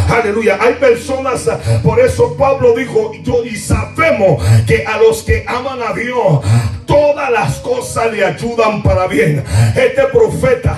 [0.09, 0.59] Aleluya.
[0.61, 1.49] Hay personas,
[1.83, 6.41] por eso Pablo dijo, yo y sabemos que a los que aman a Dios,
[6.87, 9.45] todas las cosas le ayudan para bien.
[9.75, 10.77] Este profeta,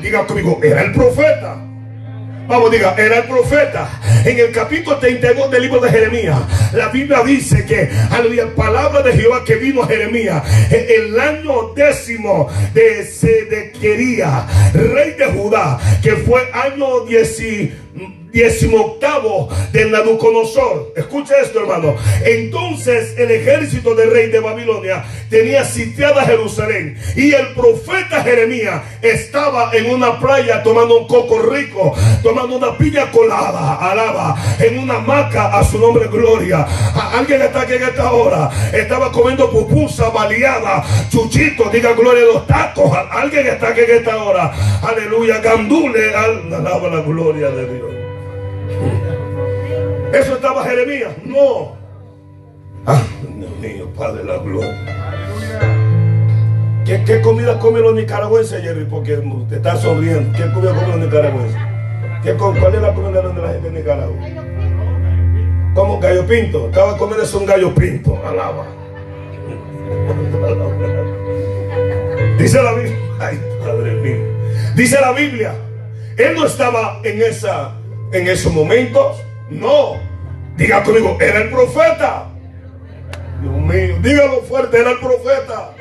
[0.00, 1.63] diga conmigo, era el profeta.
[2.46, 3.88] Vamos, diga, era el profeta.
[4.24, 6.38] En el capítulo 32 del libro de Jeremías,
[6.72, 12.48] la Biblia dice que, aleluya, palabra de Jehová que vino a Jeremías el año décimo
[12.74, 17.36] de Sedequería, rey de Judá, que fue año 10
[18.74, 20.92] octavo de Nabucodonosor.
[20.96, 21.94] Escucha esto, hermano.
[22.24, 26.98] Entonces el ejército del rey de Babilonia tenía sitiada Jerusalén.
[27.16, 33.10] Y el profeta Jeremías estaba en una playa tomando un coco rico, tomando una piña
[33.10, 36.66] colada, alaba, en una hamaca a su nombre gloria.
[37.12, 38.50] Alguien está aquí en esta hora.
[38.72, 42.90] Estaba comiendo pupusa, baleada, chuchito, diga gloria de los tacos.
[43.10, 44.52] Alguien está aquí en esta hora.
[44.82, 48.03] Aleluya, gandule, alaba la gloria de Dios.
[50.14, 51.12] ¿Eso estaba Jeremías?
[51.24, 51.76] No.
[52.86, 53.02] Ah,
[53.36, 54.72] Dios mío, Padre la gloria.
[56.84, 58.84] ¿Qué, comida comen los nicaragüenses, Jerry?
[58.84, 60.30] Porque te estás sonriendo.
[60.36, 61.60] ¿Qué comida comen los nicaragüenses?
[62.22, 64.16] ¿Qué, ¿Cuál es la comida de la gente de Nicaragua?
[65.74, 66.68] Como gallo pinto.
[66.68, 68.16] Acaba de es un gallo pinto.
[68.24, 68.66] Alaba.
[72.38, 72.96] Dice la Biblia.
[73.18, 74.18] Ay, Padre mío.
[74.76, 75.56] Dice la Biblia.
[76.16, 77.72] Él no estaba en esa
[78.12, 79.23] en esos momentos.
[79.50, 80.00] No.
[80.56, 82.30] Diga conmigo, era el profeta.
[83.40, 85.74] Dios mío, dígalo fuerte, era el profeta.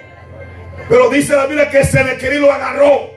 [0.89, 3.12] Pero dice la Biblia que se le lo agarró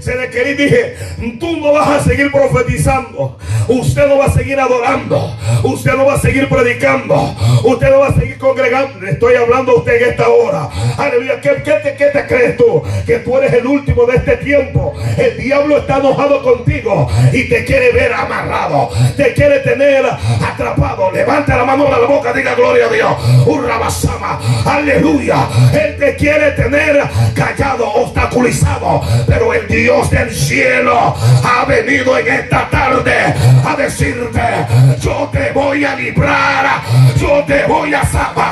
[0.00, 0.96] se le quería dije,
[1.38, 3.36] tú no vas a seguir profetizando,
[3.68, 7.34] usted no va a seguir adorando, usted no va a seguir predicando,
[7.64, 9.00] usted no va a seguir congregando.
[9.00, 10.68] Le estoy hablando a usted en esta hora.
[10.96, 12.82] Aleluya, ¿qué, te, te crees tú?
[13.06, 14.94] Que tú eres el último de este tiempo.
[15.16, 21.10] El diablo está enojado contigo y te quiere ver amarrado, te quiere tener atrapado.
[21.10, 23.46] Levanta la mano a la boca, diga gloria a Dios.
[23.46, 25.48] Urrabasama, aleluya.
[25.72, 27.02] Él te quiere tener
[27.34, 34.66] callado, obstaculizado, pero el Dios del cielo ha venido en esta tarde a decirte,
[35.00, 36.82] yo te voy a librar,
[37.16, 38.46] yo te voy a salvar.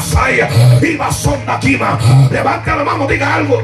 [0.83, 1.98] Y sonda quima.
[2.31, 3.62] Levanta la mano, diga algo.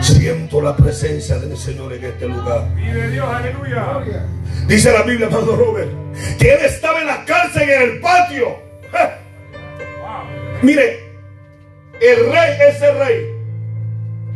[0.00, 2.66] Siento la presencia del Señor en este lugar.
[4.66, 5.90] Dice la Biblia, hermano Robert,
[6.38, 8.58] que él estaba en la cárcel en el patio.
[10.62, 11.09] Mire,
[12.00, 13.26] el rey, ese rey,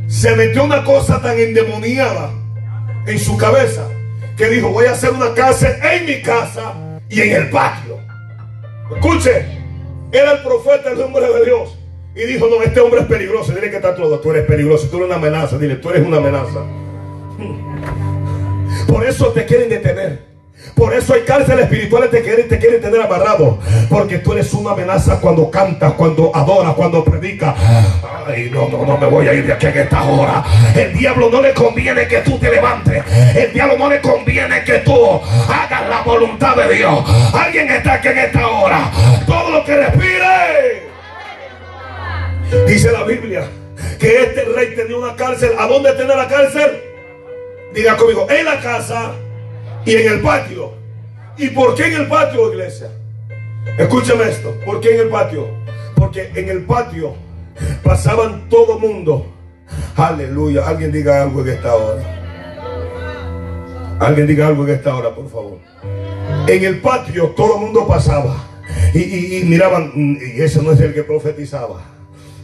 [0.07, 2.31] se metió una cosa tan endemoniada
[3.07, 3.88] en su cabeza
[4.37, 6.74] que dijo, voy a hacer una casa en mi casa
[7.09, 7.98] y en el patio.
[8.94, 9.46] Escuche,
[10.12, 11.79] era el profeta, el hombre de Dios.
[12.14, 13.53] Y dijo, no, este hombre es peligroso.
[13.53, 15.59] Dile que está todo, tú eres peligroso, tú eres una amenaza.
[15.59, 16.61] Dile, tú eres una amenaza.
[18.87, 20.34] Por eso te quieren detener.
[20.75, 23.59] Por eso hay cárceles espirituales te quieren, te quieren tener amarrado.
[23.89, 27.55] Porque tú eres una amenaza cuando cantas, cuando adoras, cuando predicas.
[28.27, 30.45] Ay, no, no, no me voy a ir de aquí en esta hora.
[30.75, 33.05] El diablo no le conviene que tú te levantes.
[33.37, 34.95] El diablo no le conviene que tú
[35.49, 37.05] hagas la voluntad de Dios.
[37.33, 38.91] Alguien está aquí en esta hora.
[39.27, 40.89] Todo lo que respire.
[42.67, 43.49] Dice la Biblia
[43.99, 45.51] que este rey tenía una cárcel.
[45.59, 46.83] ¿A dónde tenía la cárcel?
[47.73, 49.13] Diga conmigo, en la casa
[49.85, 50.73] y en el patio.
[51.37, 52.90] ¿Y por qué en el patio, iglesia?
[53.79, 54.55] Escúchame esto.
[54.64, 55.49] ¿Por qué en el patio?
[55.97, 57.14] Porque en el patio
[57.83, 59.33] pasaban todo mundo.
[59.97, 60.66] Aleluya.
[60.66, 62.03] Alguien diga algo en esta hora.
[64.01, 65.59] Alguien diga algo en esta hora, por favor.
[66.47, 68.37] En el patio todo el mundo pasaba.
[68.92, 71.94] Y, y miraban, y ese no es el que profetizaba.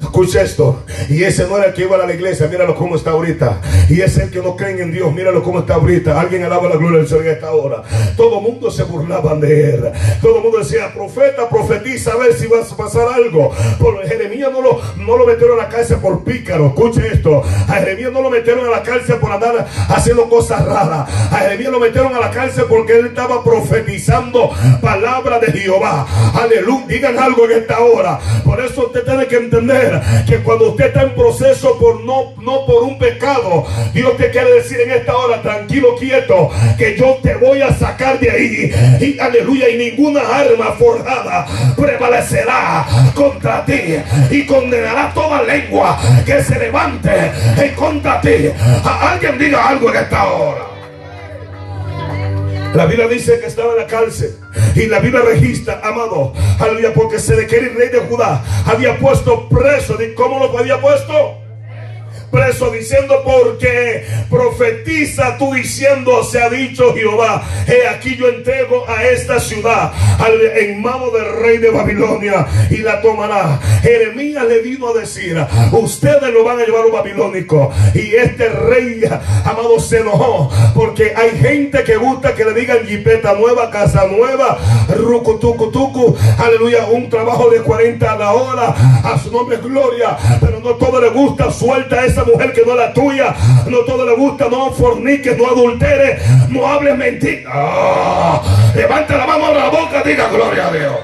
[0.01, 0.83] Escucha esto.
[1.11, 2.49] Y ese no era el que iba a la iglesia.
[2.49, 3.61] Míralo cómo está ahorita.
[3.89, 5.13] Y ese es el que no creen en Dios.
[5.13, 6.19] Míralo cómo está ahorita.
[6.19, 7.83] Alguien alaba la gloria del Señor en esta hora.
[8.17, 9.93] Todo el mundo se burlaban de él.
[10.23, 13.53] Todo el mundo decía, profeta, profetiza a ver si va a pasar algo.
[13.79, 16.69] Por Jeremías no lo, no lo metieron a la cárcel por pícaro.
[16.69, 17.43] Escuche esto.
[17.69, 21.09] A Jeremías no lo metieron a la cárcel por andar haciendo cosas raras.
[21.31, 26.07] A Jeremías lo metieron a la cárcel porque él estaba profetizando palabra de Jehová.
[26.35, 26.87] Aleluya.
[26.89, 28.19] Digan algo en esta hora.
[28.45, 29.89] Por eso usted tiene que entender
[30.26, 34.55] que cuando usted está en proceso por no, no por un pecado, Dios te quiere
[34.55, 38.72] decir en esta hora, tranquilo, quieto, que yo te voy a sacar de ahí.
[39.00, 43.96] Y aleluya, y ninguna arma forjada prevalecerá contra ti
[44.31, 47.11] y condenará toda lengua que se levante
[47.57, 48.50] en contra ti.
[48.85, 50.64] A alguien diga algo en esta hora.
[52.74, 54.39] La Biblia dice que estaba en la cárcel.
[54.75, 59.99] Y la Biblia registra, amado, aleluya, porque Sedequer, rey de Judá, había puesto preso.
[60.17, 61.50] ¿Cómo lo había puesto?
[62.31, 69.05] Preso diciendo porque profetiza tú diciendo se ha dicho Jehová he aquí yo entrego a
[69.05, 69.93] esta ciudad
[70.57, 76.33] en mano del rey de Babilonia y la tomará Jeremías le vino a decir ustedes
[76.33, 79.03] lo van a llevar a un babilónico y este rey
[79.45, 84.59] amado se enojó porque hay gente que gusta que le digan jipeta nueva casa nueva
[84.97, 90.61] rucutucutucu aleluya un trabajo de 40 a la hora a su nombre es gloria pero
[90.61, 93.35] no todo le gusta suelta esa mujer que no es la tuya.
[93.68, 97.50] No todo le gusta, no forniques, no adulteres, no hables mentira.
[97.52, 98.42] Ah,
[98.74, 100.96] levanta la mano a la boca, diga gloria a Dios.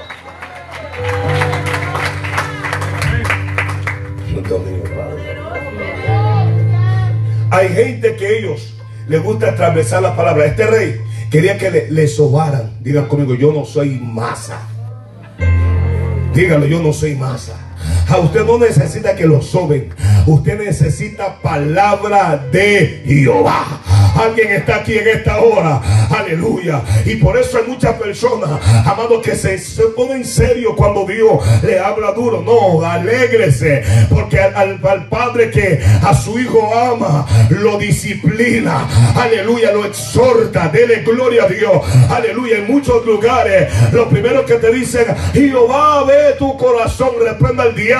[7.49, 8.75] Hay gente que ellos
[9.07, 10.45] les gusta atravesar la palabra.
[10.45, 11.01] Este rey
[11.31, 12.77] quería que le, le sobaran.
[12.81, 14.59] Digan conmigo, yo no soy masa.
[16.33, 17.66] Díganlo, yo no soy masa.
[18.09, 19.89] A usted no necesita que lo soben.
[20.25, 23.81] Usted necesita palabra de Jehová.
[24.15, 25.81] Alguien está aquí en esta hora.
[26.09, 26.81] Aleluya.
[27.05, 28.49] Y por eso hay muchas personas,
[28.85, 32.41] amados, que se, se ponen serio cuando Dios le habla duro.
[32.41, 33.83] No, alégrese.
[34.09, 38.87] Porque al, Padre que a su Hijo ama, lo disciplina.
[39.15, 40.69] Aleluya, lo exhorta.
[40.69, 41.81] Dele gloria a Dios.
[42.09, 42.57] Aleluya.
[42.57, 47.09] En muchos lugares, lo primero que te dicen, Jehová ve tu corazón.
[47.21, 47.96] Reprenda al diablo.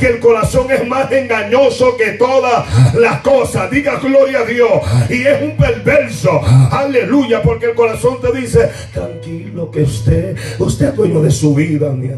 [0.00, 3.70] Que el corazón es más engañoso que todas las cosas.
[3.70, 4.70] Diga gloria a Dios.
[5.10, 6.40] Y es un perverso.
[6.70, 11.90] Aleluya, porque el corazón te dice, tranquilo que usted, usted es dueño de su vida,
[11.90, 12.10] mi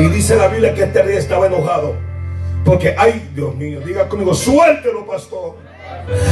[0.00, 1.94] Y dice la Biblia que este rey estaba enojado.
[2.64, 5.67] Porque, ay, Dios mío, diga conmigo, suéltelo, pastor.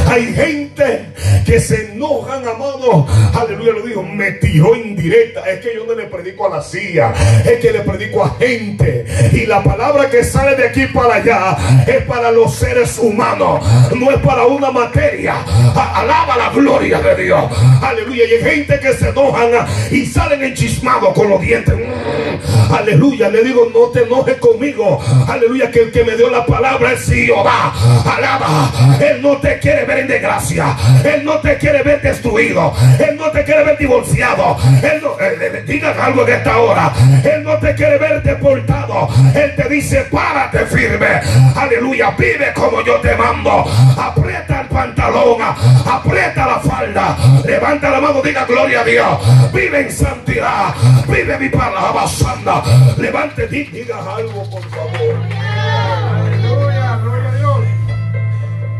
[0.07, 1.05] Hay gente
[1.45, 3.05] que se enojan, amado.
[3.33, 5.41] Aleluya, lo dijo, me tiró indirecta.
[5.49, 7.13] Es que yo no le predico a la CIA,
[7.45, 9.05] es que le predico a gente.
[9.33, 13.61] Y la palabra que sale de aquí para allá es para los seres humanos,
[13.95, 15.35] no es para una materia.
[15.75, 17.45] Alaba la gloria de Dios.
[17.81, 18.23] Aleluya.
[18.25, 19.51] Y hay gente que se enojan
[19.91, 21.75] y salen enchismados con los dientes.
[21.75, 22.73] Mm.
[22.73, 23.29] Aleluya.
[23.29, 24.99] Le digo, no te enojes conmigo.
[25.27, 27.73] Aleluya, que el que me dio la palabra es Jehová.
[28.05, 28.71] Alaba.
[28.99, 30.75] Él no te quiere ver en desgracia.
[31.03, 32.73] Él no te quiere ver destruido.
[32.99, 34.57] Él no te quiere ver divorciado.
[34.81, 36.93] Él no, eh, diga algo de esta hora.
[37.23, 39.09] Él no te quiere ver deportado.
[39.35, 41.21] Él te dice, párate firme.
[41.55, 43.65] Aleluya, vive como yo te mando.
[43.97, 45.41] Aprieta el pantalón.
[45.85, 47.17] Aprieta la falda.
[47.45, 49.53] Levanta la mano, diga gloria a Dios.
[49.53, 50.73] Vive en santidad.
[51.07, 52.63] Vive mi palabra santa.
[52.97, 55.16] Levante, diga algo, por favor.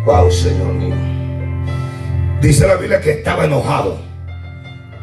[0.08, 0.96] Wow, Señor mío.
[2.42, 4.00] Dice la Biblia que estaba enojado.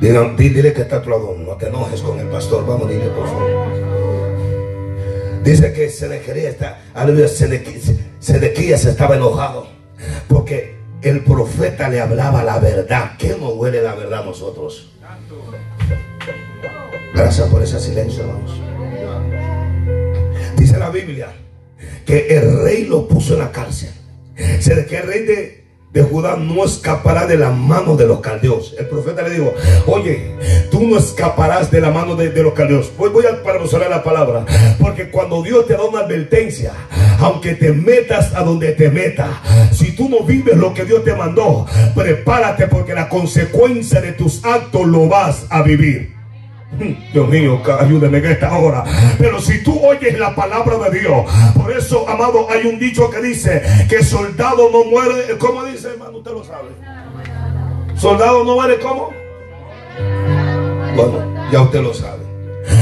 [0.01, 1.37] Dile, que está tu lado.
[1.37, 2.67] No te enojes con el pastor.
[2.67, 3.67] Vamos, dile por favor.
[5.45, 6.57] Dice que Sedequías
[6.95, 9.67] aleluya, Sedequías estaba enojado.
[10.27, 13.11] Porque el profeta le hablaba la verdad.
[13.19, 14.91] ¿Qué nos huele la verdad a nosotros?
[17.15, 18.59] Gracias por ese silencio, vamos.
[20.57, 21.29] Dice la Biblia
[22.07, 23.91] que el rey lo puso en la cárcel.
[24.61, 28.75] Se que el rey de, de, Judá no escapará de la mano de los caldeos.
[28.79, 29.55] El profeta le dijo,
[29.87, 30.35] oye,
[30.71, 32.91] tú no escaparás de la mano de, los caldeos.
[32.97, 34.45] Voy, voy a para la palabra.
[34.81, 36.73] Porque cuando Dios te da una advertencia,
[37.21, 39.41] aunque te metas a donde te meta,
[39.73, 44.45] si tú no vives lo que Dios te mandó, prepárate porque la consecuencia de tus
[44.45, 46.14] actos lo vas a vivir.
[47.13, 48.85] Dios mío, ayúdeme en esta hora.
[49.19, 53.21] Pero si tú oyes la palabra de Dios, por eso, amado, hay un dicho que
[53.21, 55.37] dice que soldado no muere.
[55.39, 56.19] ¿Cómo dice, hermano?
[56.19, 56.69] Usted lo sabe.
[57.97, 59.11] Soldado no muere, ¿cómo?
[60.97, 62.24] Bueno, ya usted lo sabe.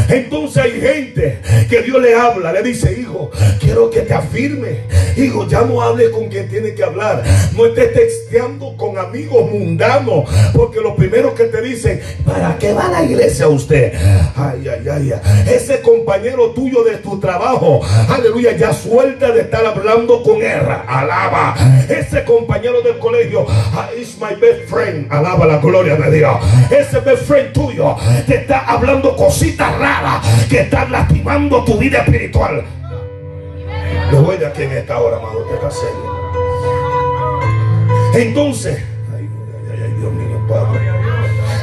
[0.08, 4.80] Entonces hay gente que Dios le habla, le dice, hijo, quiero que te afirme.
[5.16, 7.22] Hijo, ya no hable con quien tiene que hablar.
[7.56, 10.24] No estés texteando con amigos mundanos.
[10.54, 13.92] Porque lo primero que te dicen, ¿para qué va a la iglesia usted?
[14.36, 15.12] Ay, ay, ay.
[15.46, 20.60] Ese compañero tuyo de tu trabajo, aleluya, ya suelta de estar hablando con él.
[20.86, 21.54] Alaba.
[21.88, 25.12] Ese compañero del colegio, ah, is my best friend.
[25.12, 26.36] Alaba la gloria de Dios.
[26.70, 32.64] Ese best friend tuyo te está hablando cositas rara que están lastimando tu vida espiritual.
[34.10, 36.12] Me voy de aquí en esta amado, usted está serio.
[38.14, 38.82] Entonces,
[39.14, 39.28] ay,
[39.98, 40.80] Dios mío, Padre.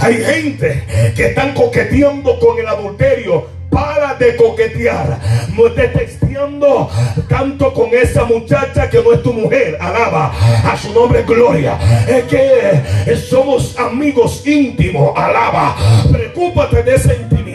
[0.02, 0.84] Hay gente
[1.16, 5.20] que están coqueteando con el adulterio para de coquetear.
[5.56, 6.90] No estés texteando
[7.28, 9.78] tanto con esa muchacha que no es tu mujer.
[9.80, 10.32] Alaba
[10.66, 11.78] a su nombre gloria.
[12.08, 15.12] Es que somos amigos íntimos.
[15.16, 15.76] Alaba.
[16.12, 17.49] Preocúpate de esa intimidad.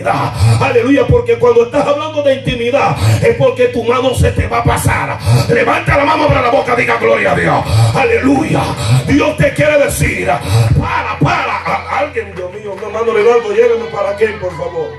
[0.61, 1.07] Aleluya.
[1.07, 5.19] Porque cuando estás hablando de intimidad es porque tu mano se te va a pasar.
[5.49, 6.77] Levanta la mano para la boca.
[6.77, 7.65] Diga gloria a Dios.
[7.95, 8.63] Aleluya.
[9.07, 10.27] Dios te quiere decir.
[10.27, 11.99] Para, para.
[11.99, 14.91] Alguien, Dios mío, hermano Leonardo, lléveme para aquí, por favor.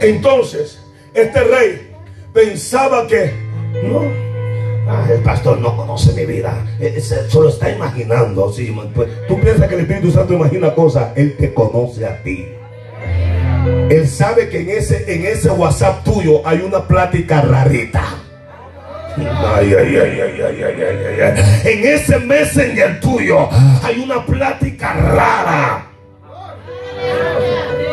[0.00, 0.82] Entonces,
[1.14, 1.94] este rey
[2.32, 3.32] pensaba que
[3.84, 4.31] no.
[4.88, 6.54] Ah, el pastor no conoce mi vida.
[6.80, 8.52] Eh, solo está imaginando.
[8.52, 11.12] Sí, pues, tú piensas que el Espíritu Santo imagina cosas.
[11.16, 12.48] Él te conoce a ti.
[13.90, 18.02] Él sabe que en ese, en ese WhatsApp tuyo hay una plática rarita.
[19.16, 23.48] Ay, ay, ay, ay, ay, ay, ay, En ese messenger tuyo
[23.82, 25.86] hay una plática rara.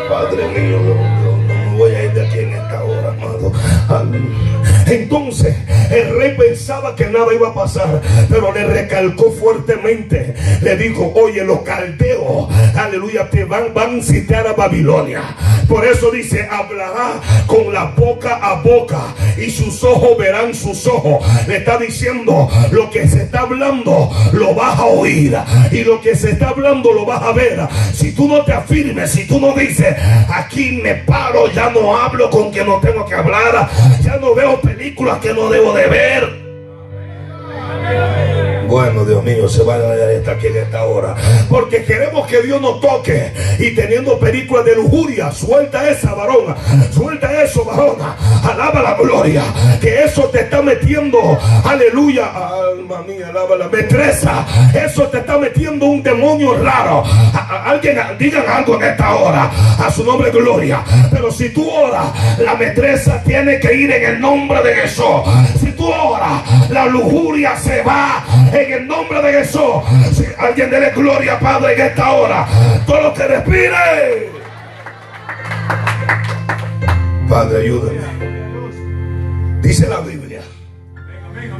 [0.08, 3.52] Padre mío, no, me voy a ir de aquí en esta hora, amado.
[4.90, 5.56] Entonces
[5.90, 10.34] el rey pensaba que nada iba a pasar, pero le recalcó fuertemente.
[10.62, 15.22] Le dijo, oye, los caldeos, aleluya, te van, van a citar a Babilonia.
[15.68, 21.24] Por eso dice, hablará con la boca a boca y sus ojos verán sus ojos.
[21.46, 25.36] Le está diciendo, lo que se está hablando lo vas a oír
[25.70, 27.60] y lo que se está hablando lo vas a ver.
[27.92, 29.96] Si tú no te afirmes, si tú no dices,
[30.28, 33.68] aquí me paro, ya no hablo con quien no tengo que hablar,
[34.02, 36.40] ya no veo películas que no debo de ver.
[38.70, 41.16] Bueno, Dios mío, se va a dar esta aquí en esta hora.
[41.48, 43.32] Porque queremos que Dios nos toque.
[43.58, 46.54] Y teniendo películas de lujuria, suelta esa varona.
[46.92, 48.16] Suelta eso, varona.
[48.44, 49.42] Alaba la gloria.
[49.80, 51.18] Que eso te está metiendo.
[51.64, 52.30] Aleluya.
[52.32, 54.46] Alma mía, alaba la metresa.
[54.72, 57.02] Eso te está metiendo un demonio raro.
[57.64, 59.50] alguien digan algo en esta hora.
[59.84, 60.84] A su nombre, gloria.
[61.10, 62.06] Pero si tú oras,
[62.38, 65.04] la metresa tiene que ir en el nombre de Jesús.
[65.58, 68.24] Si tú oras, la lujuria se va
[68.64, 69.82] en el nombre de Jesús.
[70.38, 72.46] Alguien dele gloria, Padre, en esta hora.
[72.86, 74.30] Todo lo que respire.
[77.28, 78.00] Padre, ayúdame.
[79.62, 80.40] Dice la Biblia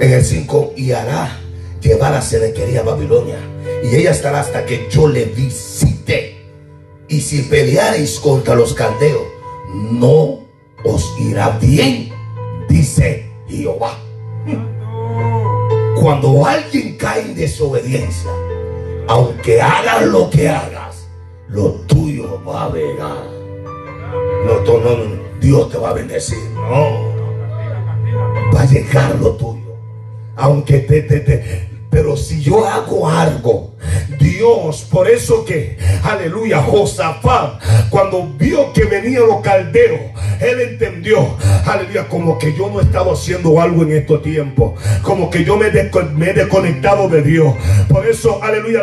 [0.00, 1.38] en el 5 y hará
[1.80, 3.38] llevar a Sedequería a Babilonia
[3.84, 6.36] y ella estará hasta que yo le visite.
[7.08, 9.22] Y si peleareis contra los caldeos,
[9.92, 10.40] no
[10.84, 12.10] os irá bien,
[12.68, 13.98] dice Jehová.
[16.00, 18.30] Cuando alguien cae en desobediencia,
[19.06, 21.06] aunque hagas lo que hagas,
[21.48, 23.26] lo tuyo va a vegar.
[24.46, 26.38] No, no, Dios te va a bendecir.
[26.54, 27.10] No.
[28.54, 29.74] Va a llegar lo tuyo.
[30.36, 33.69] Aunque te, te, te, pero si yo hago algo,
[34.18, 37.60] Dios, por eso que, aleluya, Josafat,
[37.90, 40.00] cuando vio que venían los calderos,
[40.40, 45.44] él entendió, aleluya, como que yo no estaba haciendo algo en estos tiempos, como que
[45.44, 47.54] yo me, he desconectado de Dios.
[47.88, 48.80] Por eso, aleluya,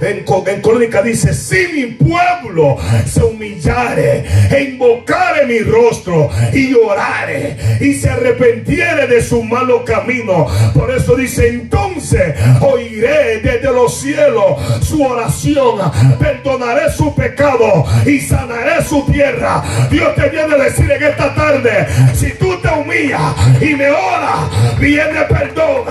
[0.00, 2.76] en, en Crónica dice, si mi pueblo
[3.06, 10.46] se humillare e invocare mi rostro y llorare y se arrepentiere de su malo camino.
[10.74, 14.33] Por eso dice, entonces oiré desde los cielos
[14.82, 15.80] su oración,
[16.18, 19.62] perdonaré su pecado y sanaré su tierra.
[19.90, 23.20] Dios te viene a decir en esta tarde, si tú te humillas
[23.60, 25.84] y me oras, viene perdón,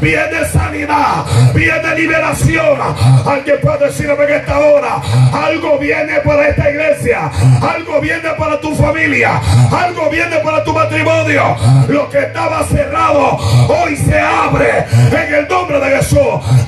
[0.00, 1.24] viene sanidad,
[1.54, 2.78] viene liberación.
[3.24, 7.30] Alguien puede decirme en esta hora, algo viene para esta iglesia,
[7.60, 9.40] algo viene para tu familia,
[9.70, 11.56] algo viene para tu matrimonio.
[11.88, 13.38] Lo que estaba cerrado
[13.68, 16.18] hoy se abre en el nombre de Jesús.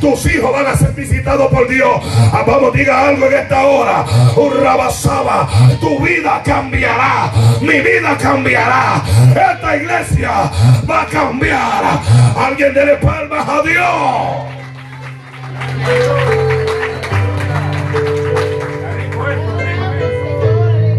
[0.00, 2.00] Tus hijos van a ser por Dios.
[2.32, 4.04] Ah, vamos, diga algo en esta hora.
[4.36, 5.48] Un rabasaba,
[5.80, 7.32] tu vida cambiará.
[7.60, 9.02] Mi vida cambiará.
[9.30, 10.50] Esta iglesia
[10.88, 12.00] va a cambiar.
[12.36, 14.58] Alguien dele palmas a Dios.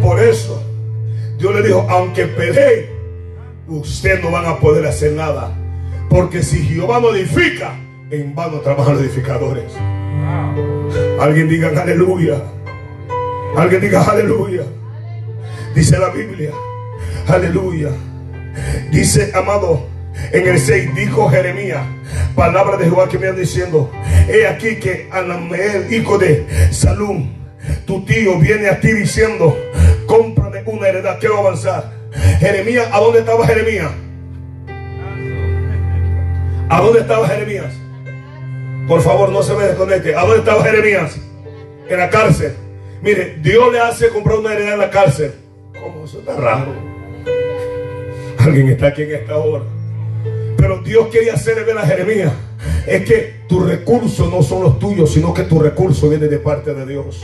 [0.02, 0.64] Por eso,
[1.38, 2.86] Dios le dijo, aunque peleen,
[3.68, 5.52] ustedes no van a poder hacer nada.
[6.10, 7.76] Porque si Jehová no edifica,
[8.10, 9.72] en vano trabajan los edificadores.
[11.20, 12.42] Alguien diga aleluya.
[13.56, 14.64] Alguien diga aleluya.
[15.76, 16.52] Dice la Biblia.
[17.28, 17.90] Aleluya.
[18.92, 19.88] Dice, amado,
[20.32, 21.82] en el 6 dijo Jeremías,
[22.36, 23.92] palabra de Jehová que me han diciendo,
[24.28, 27.32] he aquí que Anameel, hijo de Salum,
[27.86, 29.56] tu tío viene a ti diciendo,
[30.08, 31.94] cómprame una heredad, quiero avanzar.
[32.40, 33.92] Jeremías, ¿a dónde estaba Jeremías?
[36.70, 37.74] ¿A dónde estaba Jeremías?
[38.90, 40.16] Por favor, no se me desconecte.
[40.16, 41.16] ¿A dónde estaba Jeremías?
[41.88, 42.56] En la cárcel.
[43.04, 45.32] Mire, Dios le hace comprar una heredad en la cárcel.
[45.80, 46.74] ¿Cómo eso está raro?
[48.40, 49.64] Alguien está aquí en esta hora.
[50.58, 52.34] Pero Dios quería hacerle ver a Jeremías.
[52.88, 56.74] Es que tus recursos no son los tuyos, sino que tu recurso viene de parte
[56.74, 57.22] de Dios.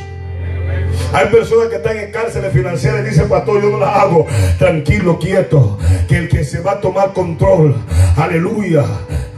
[1.13, 4.27] Hay personas que están en cárceles financieras y dicen, pastor, yo no las hago.
[4.59, 5.79] Tranquilo, quieto.
[6.07, 7.75] Que el que se va a tomar control,
[8.17, 8.85] aleluya.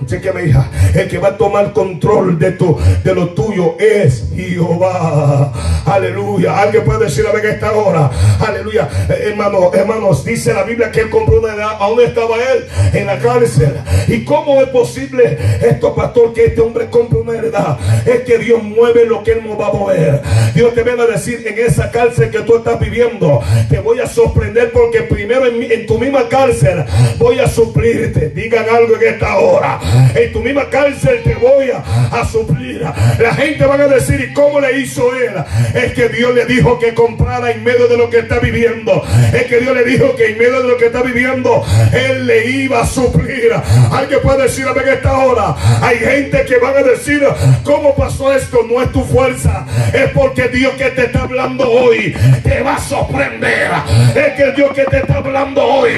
[0.05, 4.29] Que me hija, el que va a tomar control de, tu, de lo tuyo es
[4.35, 5.51] Jehová.
[5.85, 6.59] Aleluya.
[6.59, 8.09] Alguien puede decir a ver que esta hora.
[8.39, 8.87] Aleluya.
[9.09, 11.77] Hermanos, hermanos, dice la Biblia que él compró una edad.
[11.79, 12.67] ¿A dónde estaba él?
[12.93, 13.73] En la cárcel.
[14.07, 17.77] ¿Y cómo es posible esto, pastor, que este hombre compre una heredad?
[18.05, 20.21] Es que Dios mueve lo que él no va a mover.
[20.53, 24.07] Dios te viene a decir en esa cárcel que tú estás viviendo, te voy a
[24.07, 26.83] sorprender porque primero en, tu misma cárcel
[27.17, 28.29] voy a suplirte.
[28.29, 29.79] Digan algo en esta hora.
[30.15, 32.81] En tu misma cárcel te voy a, suplir.
[33.19, 35.33] La gente va a decir, ¿y cómo le hizo él?
[35.73, 39.03] Es que Dios le dijo que comprara en medio de lo que está viviendo.
[39.33, 41.63] Es que Dios le dijo que en medio de lo que está viviendo,
[41.93, 43.51] Él le iba a suplir.
[43.91, 45.55] Alguien puede decir a ver esta hora.
[45.81, 47.25] Hay gente que van a decir,
[47.63, 48.59] ¿cómo pasó esto?
[48.69, 49.65] No es tu fuerza.
[49.93, 53.71] Es porque Dios que te está hablando hoy te va a sorprender.
[54.15, 55.93] Es que el Dios que te está hablando hoy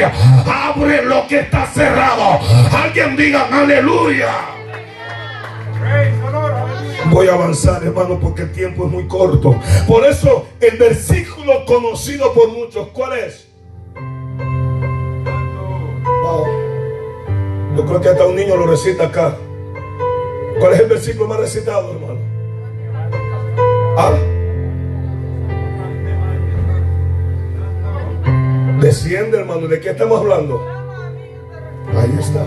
[0.46, 2.40] abre lo que está cerrado.
[2.84, 3.79] Alguien diga aleluya.
[7.12, 9.56] Voy a avanzar, hermano, porque el tiempo es muy corto.
[9.88, 13.48] Por eso, el versículo conocido por muchos, ¿cuál es?
[17.76, 19.38] Yo creo que hasta un niño lo recita acá.
[20.60, 22.20] ¿Cuál es el versículo más recitado, hermano?
[23.98, 24.14] ¿Ah?
[28.82, 29.68] Desciende, hermano.
[29.68, 30.62] ¿De qué estamos hablando?
[31.96, 32.44] Ahí está.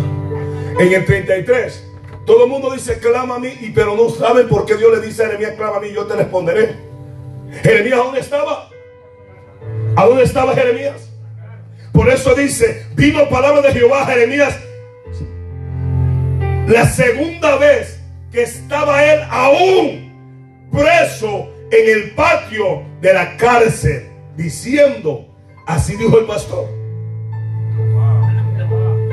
[0.79, 1.89] En el 33.
[2.27, 5.07] Todo el mundo dice, clama a mí, y, pero no saben por qué Dios le
[5.07, 6.77] dice a Jeremías, clama a mí, yo te responderé.
[7.63, 8.71] Jeremías, ¿dónde estaba?
[9.97, 11.11] ¿A dónde estaba Jeremías?
[11.93, 14.59] Por eso dice, vino palabra de Jehová a Jeremías.
[16.69, 18.01] La segunda vez
[18.31, 25.33] que estaba él aún preso en el patio de la cárcel, diciendo,
[25.67, 26.69] Así dijo el pastor.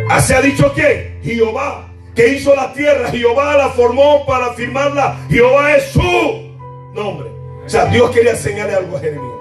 [0.09, 1.19] Así ha dicho quién?
[1.23, 3.09] Jehová, que hizo la tierra.
[3.11, 5.17] Jehová la formó para firmarla.
[5.29, 6.55] Jehová es su
[6.95, 7.29] nombre.
[7.63, 9.35] O sea, Dios quería enseñarle algo a Jeremías.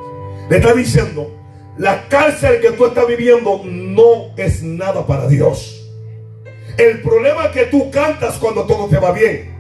[0.50, 1.34] Le está diciendo,
[1.78, 5.90] la cárcel que tú estás viviendo no es nada para Dios.
[6.76, 9.56] El problema es que tú cantas cuando todo te va bien.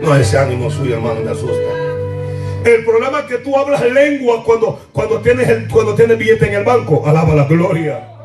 [0.00, 1.85] No, ese ánimo suyo, hermano, me asusta.
[2.66, 6.64] El problema es que tú hablas lengua cuando, cuando, tienes cuando tienes billete en el
[6.64, 7.06] banco.
[7.06, 8.15] Alaba la gloria.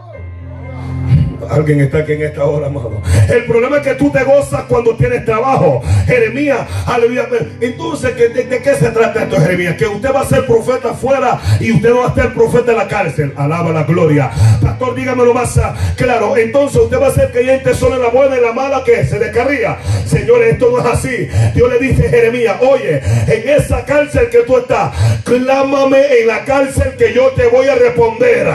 [1.52, 3.02] Alguien está aquí en esta hora, amado.
[3.28, 5.84] El problema es que tú te gozas cuando tienes trabajo.
[6.06, 7.28] Jeremías, aleluya.
[7.60, 9.76] Entonces, ¿de, qué se trata esto, Jeremías?
[9.76, 12.78] Que usted va a ser profeta afuera y usted no va a ser profeta en
[12.78, 13.34] la cárcel.
[13.36, 14.32] Alaba la gloria.
[14.62, 16.38] Pastor, dígamelo más ah, claro.
[16.38, 19.20] Entonces, usted va a ser creyente solo en la buena y la mala que se
[19.20, 19.78] descarría.
[20.06, 21.28] Señores, esto no es así.
[21.54, 24.94] Dios le dice a Jeremías, oye, en esa cárcel que tú estás,
[25.26, 28.48] clámame en la cárcel que yo te voy a responder.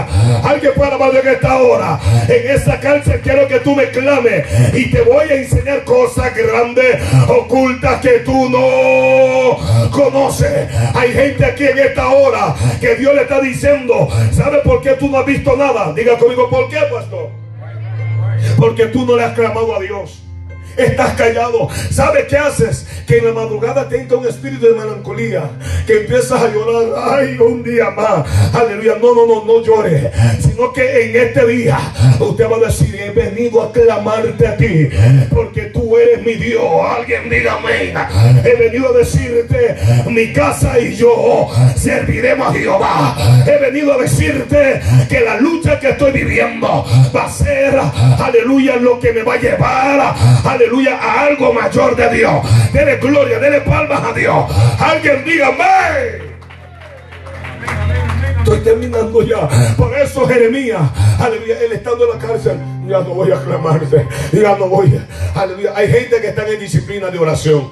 [0.42, 2.00] Alguien puede hablar en esta hora.
[2.26, 2.85] En esa cárcel
[3.22, 8.48] quiero que tú me clames y te voy a enseñar cosas grandes, ocultas que tú
[8.48, 10.68] no conoces.
[10.94, 15.08] Hay gente aquí en esta hora que Dios le está diciendo, ¿sabe por qué tú
[15.08, 15.92] no has visto nada?
[15.92, 17.30] Diga conmigo, ¿por qué, pastor?
[18.56, 20.25] Porque tú no le has clamado a Dios
[20.76, 21.68] estás callado.
[21.90, 22.86] ¿Sabes qué haces?
[23.06, 25.50] Que en la madrugada te entra un espíritu de melancolía,
[25.86, 28.26] que empiezas a llorar, ay, un día más.
[28.54, 30.10] Aleluya, no, no, no, no llores,
[30.40, 31.78] sino que en este día
[32.18, 34.88] usted va a decir, he venido a clamarte a ti,
[35.30, 36.64] porque tú eres mi Dios.
[36.96, 37.94] Alguien diga amén.
[38.44, 43.44] He venido a decirte, mi casa y yo serviremos a Jehová.
[43.46, 47.78] He venido a decirte que la lucha que estoy viviendo va a ser,
[48.18, 50.14] aleluya, lo que me va a llevar,
[50.44, 52.72] aleluya aleluya, a algo mayor de Dios.
[52.72, 54.44] Dele gloria, dele palmas a Dios.
[54.80, 56.36] Alguien diga amén.
[58.38, 59.48] Estoy terminando ya.
[59.76, 60.80] Por eso Jeremías,
[61.18, 64.06] aleluya, él estando en la cárcel, ya no voy a aclamarte.
[64.32, 65.00] Ya no voy.
[65.34, 65.72] Aleluya.
[65.74, 67.68] Hay gente que está en disciplina de oración.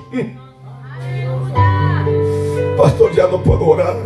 [2.76, 3.96] Pastor, ya no puedo orar.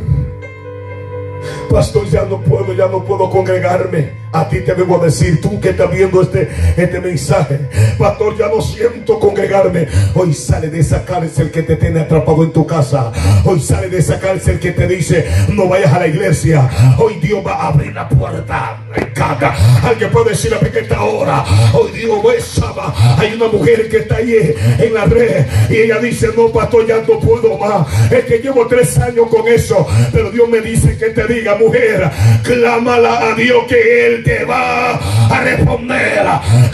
[1.70, 4.27] Pastor, ya no puedo, ya no puedo congregarme.
[4.32, 7.60] A ti te debo decir, tú que estás viendo este, este mensaje,
[7.98, 9.88] Pastor, ya no siento congregarme.
[10.14, 13.10] Hoy sale de esa cárcel que te tiene atrapado en tu casa.
[13.44, 16.68] Hoy sale de esa cárcel que te dice, no vayas a la iglesia.
[16.98, 18.82] Hoy Dios va a abrir la puerta.
[19.14, 19.54] Cada.
[19.82, 21.44] Alguien puede decir a que esta hora.
[21.72, 22.94] Hoy Dios besaba.
[23.18, 26.98] Hay una mujer que está ahí en la red y ella dice, no, pastor, ya
[26.98, 27.86] no puedo más.
[28.12, 29.86] Es que llevo tres años con eso.
[30.12, 32.10] Pero Dios me dice que te diga, mujer,
[32.44, 36.24] clámala a Dios que Él te va a responder.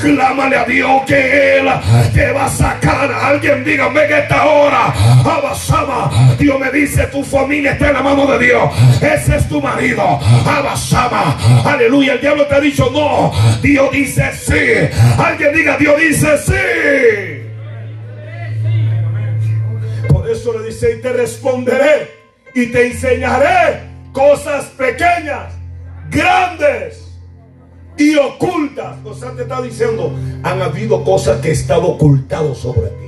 [0.00, 1.68] Clámale a Dios que Él
[2.12, 3.10] te va a sacar.
[3.12, 4.92] Alguien dígame que esta hora,
[5.24, 8.70] Abasama, Dios me dice, tu familia está en la mano de Dios.
[9.00, 10.02] Ese es tu marido.
[10.46, 12.14] Abasama, aleluya.
[12.14, 13.32] El diablo te ha dicho no.
[13.62, 14.88] Dios dice sí.
[15.18, 16.52] Alguien diga, Dios dice sí.
[20.08, 22.24] Por eso le dice, y te responderé
[22.54, 23.80] y te enseñaré
[24.12, 25.52] cosas pequeñas,
[26.08, 27.03] grandes
[27.96, 28.96] y ocultas.
[29.04, 33.06] O sea, te está diciendo, han habido cosas que están ocultadas sobre ti.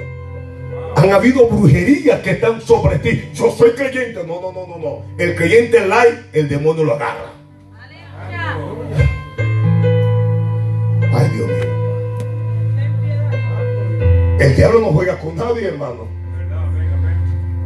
[0.97, 3.31] Han habido brujerías que están sobre ti.
[3.35, 4.25] Yo soy creyente.
[4.27, 5.03] No, no, no, no, no.
[5.19, 7.33] El creyente light, el demonio lo agarra.
[11.13, 11.77] Ay, Dios mío.
[14.41, 16.09] El diablo no juega con nadie, hermano.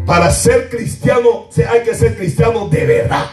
[0.07, 3.27] Para ser cristiano hay que ser cristiano de verdad.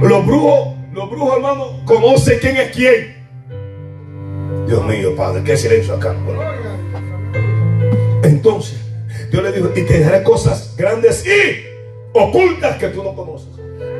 [0.00, 3.18] Los brujos, los brujos, hermano, conocen quién es quién.
[4.66, 6.14] Dios mío, Padre, qué silencio acá.
[8.22, 8.78] Entonces,
[9.30, 11.64] Dios le dijo, y te daré cosas grandes y
[12.12, 13.48] ocultas que tú no conoces.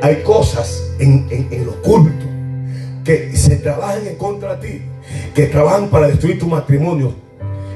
[0.02, 2.24] Hay cosas en, en, lo oculto
[3.04, 4.82] que se trabajan en contra de ti,
[5.34, 7.14] que trabajan para destruir tu matrimonio.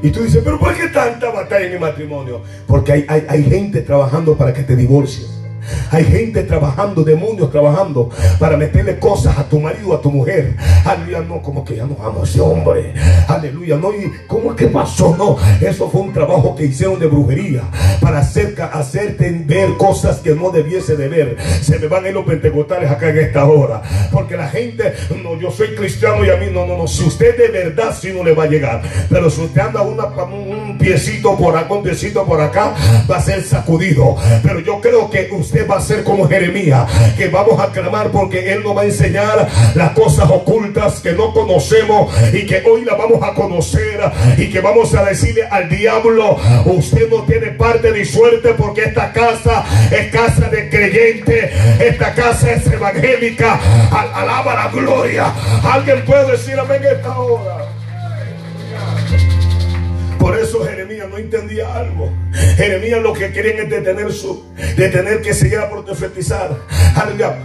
[0.02, 2.42] Y tú dices, pero ¿por qué tanta batalla en mi matrimonio?
[2.66, 5.41] Porque hay, hay, hay gente trabajando para que te divorcies.
[5.90, 10.56] Hay gente trabajando, demonios trabajando para meterle cosas a tu marido, a tu mujer.
[10.84, 12.94] Aleluya, no, como que ya no amo a ese hombre.
[13.28, 15.14] Aleluya, no, y ¿cómo es que pasó?
[15.16, 17.62] No, eso fue un trabajo que hicieron de brujería
[18.00, 21.36] para hacer, hacerte ver cosas que no debiese de ver.
[21.60, 23.82] Se me van a ir los pentecostales acá en esta hora.
[24.10, 26.86] Porque la gente, no, yo soy cristiano y a mí, no, no, no.
[26.86, 28.82] Si usted de verdad sí no le va a llegar.
[29.08, 32.74] Pero si usted anda un piecito por acá, un piecito por acá,
[33.10, 34.16] va a ser sacudido.
[34.42, 38.52] Pero yo creo que usted va a ser como Jeremías, que vamos a clamar porque
[38.52, 42.96] Él nos va a enseñar las cosas ocultas que no conocemos y que hoy las
[42.96, 44.00] vamos a conocer
[44.38, 49.12] y que vamos a decirle al diablo, usted no tiene parte ni suerte porque esta
[49.12, 53.60] casa es casa de creyente, esta casa es evangélica,
[54.14, 55.32] alaba la gloria.
[55.62, 57.71] Alguien puede decir amén esta hora.
[60.32, 62.10] Por eso Jeremías no entendía algo.
[62.56, 64.42] Jeremías lo que querían es detener su,
[64.78, 66.56] detener que se por profetizar.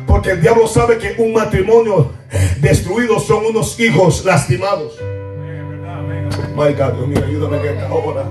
[0.08, 2.14] Porque el diablo sabe que un matrimonio
[2.62, 4.98] destruido son unos hijos lastimados.
[6.56, 8.24] My God, Dios mío, ayúdame en esta hora.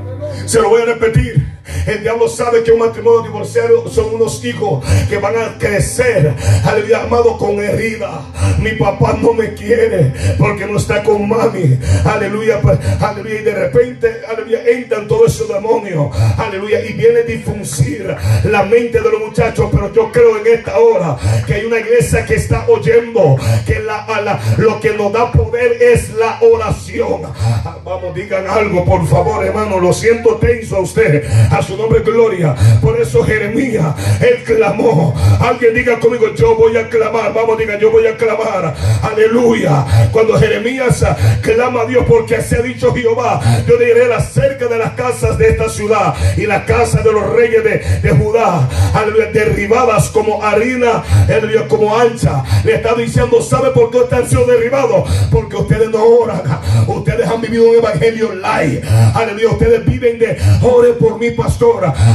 [0.46, 1.45] Se lo voy a repetir.
[1.86, 6.34] El diablo sabe que un matrimonio divorciado son unos hijos que van a crecer,
[6.64, 8.22] aleluya, amado con herida.
[8.58, 11.78] Mi papá no me quiere porque no está con mami.
[12.04, 13.40] Aleluya, pues, aleluya.
[13.40, 16.16] Y de repente, aleluya, entran todos esos demonios.
[16.36, 16.84] Aleluya.
[16.84, 18.14] Y viene a difuncir
[18.44, 19.68] la mente de los muchachos.
[19.70, 21.16] Pero yo creo en esta hora
[21.46, 23.84] que hay una iglesia que está oyendo que
[24.58, 27.22] lo que nos da poder es la oración.
[27.84, 29.78] Vamos, digan algo, por favor, hermano.
[29.78, 31.24] Lo siento tenso a usted.
[31.50, 32.54] A su nombre gloria.
[32.80, 33.86] Por eso Jeremías,
[34.20, 35.14] él clamó.
[35.40, 37.32] Alguien diga conmigo, yo voy a clamar.
[37.34, 38.74] Vamos, diga, yo voy a clamar.
[39.02, 39.84] Aleluya.
[40.12, 41.04] Cuando Jeremías
[41.42, 45.48] clama a Dios porque se ha dicho Jehová, yo diré acerca de las casas de
[45.48, 48.68] esta ciudad y las casas de los reyes de, Judá.
[48.94, 51.02] Aleluya, derribadas como harina,
[51.68, 52.42] como ancha.
[52.64, 55.08] Le está diciendo, ¿sabe por qué están siendo derribados?
[55.30, 56.42] Porque ustedes no oran.
[56.86, 58.84] Ustedes han vivido un evangelio light.
[59.14, 61.65] Aleluya, ustedes viven de ore por mi pastor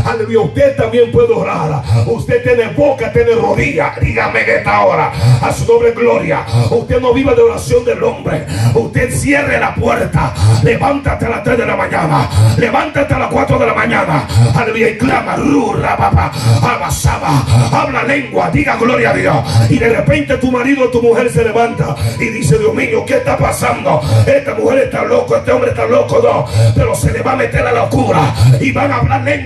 [0.06, 0.40] Aleluya.
[0.40, 1.82] Usted también puede orar.
[2.08, 3.94] Usted tiene boca, tiene rodilla.
[4.00, 5.12] Dígame que esta hora.
[5.42, 6.46] A su doble gloria.
[6.70, 8.46] Usted no viva de oración del hombre.
[8.74, 10.34] Usted cierre la puerta.
[10.64, 12.30] Levántate a las 3 de la mañana.
[12.58, 14.28] Levántate a las 4 de la mañana.
[14.56, 14.90] Aleluya.
[14.90, 15.36] Y clama.
[15.36, 16.32] Rura, papá.
[16.62, 17.44] Abasaba.
[17.72, 18.50] Habla lengua.
[18.52, 19.38] Diga gloria a Dios.
[19.70, 23.18] Y de repente tu marido o tu mujer se levanta y dice, Dios mío, ¿qué
[23.18, 24.02] está pasando?
[24.26, 26.46] Esta mujer está loco, este hombre está loco, no.
[26.76, 28.34] Pero se le va a meter a la locura.
[28.60, 29.41] Y van a hablar lengua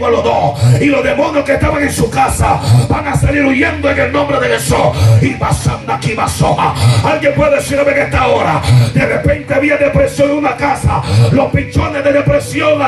[0.81, 4.39] Y los demonios que estaban en su casa van a salir huyendo en el nombre
[4.39, 4.77] de Jesús.
[5.21, 6.73] Y pasando aquí soja.
[7.03, 8.61] Alguien puede decirme que esta hora
[8.93, 11.01] de repente había depresión en una casa.
[11.31, 12.79] Los pichones de depresión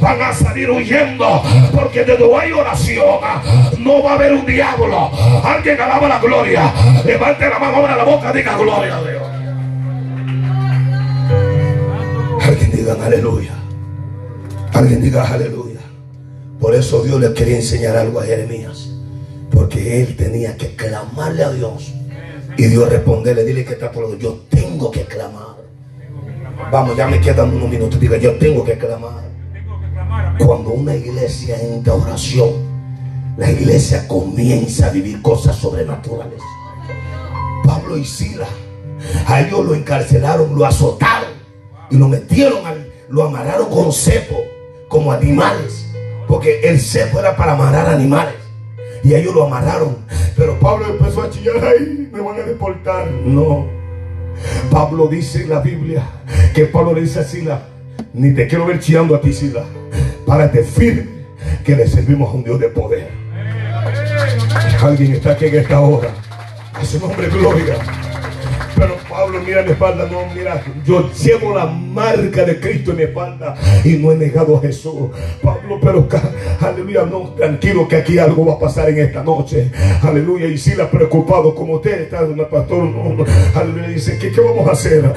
[0.00, 1.42] van a salir huyendo.
[1.72, 3.20] Porque de donde oración
[3.78, 5.10] no va a haber un diablo.
[5.44, 6.72] Alguien alaba la gloria.
[7.04, 9.22] Levante la mano, abra la boca, diga gloria a Dios.
[12.46, 13.52] Alguien diga aleluya.
[14.72, 15.65] Alguien diga aleluya.
[16.60, 18.90] Por eso Dios le quería enseñar algo a Jeremías.
[19.50, 21.92] Porque él tenía que clamarle a Dios.
[22.56, 25.56] Y Dios responderle, dile que está por lo Yo tengo que clamar.
[26.70, 28.00] Vamos, ya me quedan unos minutos.
[28.00, 29.26] Diga, yo tengo que clamar.
[30.38, 32.50] Cuando una iglesia entra a oración,
[33.36, 36.40] la iglesia comienza a vivir cosas sobrenaturales.
[37.64, 38.46] Pablo y Sila,
[39.26, 41.30] a ellos lo encarcelaron, lo azotaron
[41.90, 44.36] y lo metieron, al, lo amarraron con cepo,
[44.88, 45.85] como animales,
[46.26, 48.34] porque el cepo era para amarrar animales.
[49.04, 49.98] Y ellos lo amarraron.
[50.36, 53.10] Pero Pablo empezó a chillar ahí, me van a deportar.
[53.10, 53.66] No.
[54.70, 56.02] Pablo dice en la Biblia
[56.54, 57.62] que Pablo le dice a Sila,
[58.12, 59.64] ni te quiero ver chillando a ti, Sila.
[60.26, 61.26] Párate firme
[61.64, 63.08] que le servimos a un Dios de poder.
[64.82, 66.10] Alguien está aquí en esta hora.
[66.74, 67.76] A su nombre, gloria.
[68.76, 73.02] Pero Pablo, mira mi espalda, no, mira, yo llevo la marca de Cristo en mi
[73.04, 75.08] espalda y no he negado a Jesús.
[75.42, 76.06] Pablo, pero
[76.60, 79.70] aleluya, no, tranquilo que aquí algo va a pasar en esta noche.
[80.02, 82.90] Aleluya, y si la preocupado como usted está, pastor,
[83.54, 85.10] aleluya, dice, ¿qué, ¿qué vamos a hacer?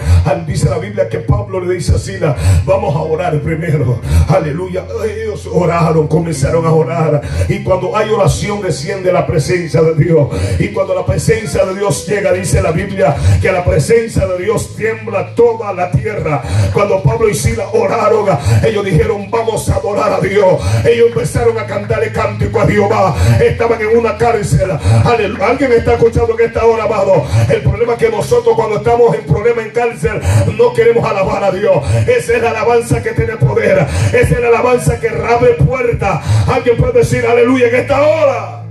[0.47, 4.00] Dice la Biblia que Pablo le dice a Sila, vamos a orar primero.
[4.30, 7.22] Aleluya, ellos oraron, comenzaron a orar.
[7.50, 10.30] Y cuando hay oración desciende la presencia de Dios.
[10.58, 14.76] Y cuando la presencia de Dios llega, dice la Biblia, que la presencia de Dios
[14.76, 16.44] tiembla toda la tierra.
[16.74, 18.28] Cuando Pablo y Sila oraron,
[18.64, 20.62] ellos dijeron, vamos a adorar a Dios.
[20.86, 23.16] Ellos empezaron a cantar el cántico a Jehová.
[23.40, 24.70] Estaban en una cárcel.
[25.04, 27.26] Alguien está escuchando que esta hora, amado.
[27.50, 30.22] El problema es que nosotros cuando estamos en problema en cárcel,
[30.56, 31.78] no queremos alabar a Dios.
[32.08, 33.88] Esa es la alabanza que tiene poder.
[34.14, 36.22] Esa es la alabanza que abre puerta.
[36.48, 38.66] Alguien puede decir aleluya en esta hora.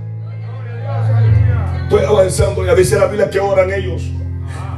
[1.83, 4.13] Estoy avanzando, ya dice la Biblia que oran ellos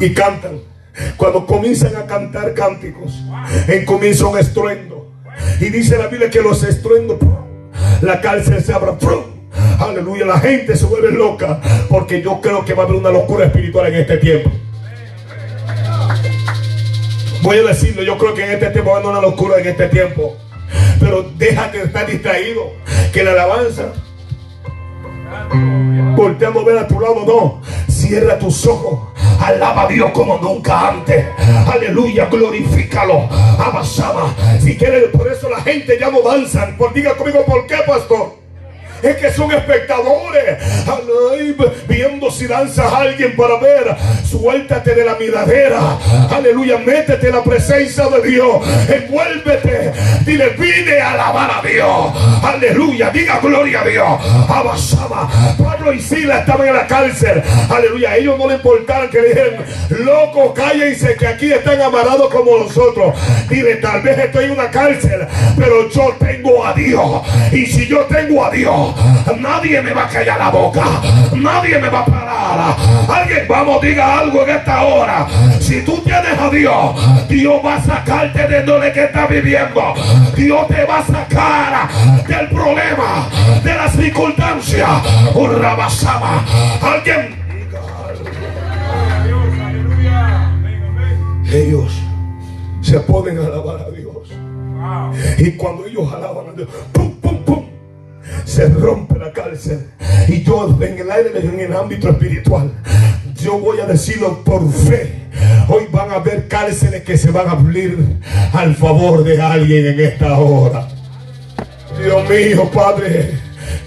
[0.02, 0.60] y cantan.
[1.16, 3.24] Cuando comienzan a cantar cánticos,
[3.68, 5.12] en comienza un estruendo.
[5.60, 7.18] Y dice la Biblia que los estruendos,
[8.02, 8.98] la cárcel se abra.
[9.80, 13.46] Aleluya, la gente se vuelve loca porque yo creo que va a haber una locura
[13.46, 14.52] espiritual en este tiempo.
[17.42, 19.68] Voy a decirlo, yo creo que en este tiempo va a haber una locura en
[19.68, 20.38] este tiempo.
[21.00, 22.74] Pero déjate de estar distraído,
[23.12, 23.94] que la alabanza
[26.16, 27.62] Volteando a ver a tu lado, no.
[27.90, 29.00] Cierra tus ojos.
[29.40, 31.26] Alaba a Dios como nunca antes.
[31.72, 33.30] Aleluya, glorifícalo.
[33.60, 34.34] Abasaba.
[34.60, 36.78] Si quieres, por eso la gente ya no danzan.
[36.78, 38.41] Por, diga conmigo, ¿por qué, pastor?
[39.02, 40.58] Es que son espectadores.
[41.88, 43.96] Viendo si danzas a alguien para ver,
[44.26, 45.98] suéltate de la miradera.
[46.30, 48.62] Aleluya, métete en la presencia de Dios.
[48.90, 49.92] Envuélvete.
[50.26, 52.14] Dile, vine a alabar a Dios.
[52.44, 54.22] Aleluya, diga gloria a Dios.
[54.50, 55.30] Abasaba.
[55.58, 57.42] Pablo y Sila estaban en la cárcel.
[57.70, 63.16] Aleluya, ellos no le importaban que dijeran, loco, cállense que aquí están amarrados como nosotros.
[63.50, 65.28] Dile, tal vez estoy en una cárcel,
[65.58, 67.22] pero yo tengo a Dios.
[67.52, 68.91] Y si yo tengo a Dios,
[69.40, 70.84] nadie me va a callar la boca,
[71.34, 72.76] nadie me va a parar.
[73.10, 75.28] Alguien, vamos, diga algo en esta hora.
[75.60, 79.94] Si tú tienes a Dios, Dios va a sacarte de donde que estás viviendo.
[80.36, 81.90] Dios te va a sacar
[82.28, 83.28] del problema,
[83.64, 84.90] de las circunstancias.
[85.34, 86.46] Un rabasama.
[86.82, 87.42] Alguien.
[91.54, 91.92] Ellos
[92.82, 94.12] se a alabar a Dios.
[95.38, 97.71] Y cuando ellos alaban a Dios, ¡pum, pum, pum!
[98.46, 99.88] Se rompe la cárcel.
[100.28, 102.72] Y yo en el aire, en el ámbito espiritual,
[103.36, 105.22] yo voy a decirlo por fe.
[105.68, 107.98] Hoy van a haber cárceles que se van a abrir
[108.54, 110.88] al favor de alguien en esta hora.
[111.98, 113.32] Dios mío, Padre.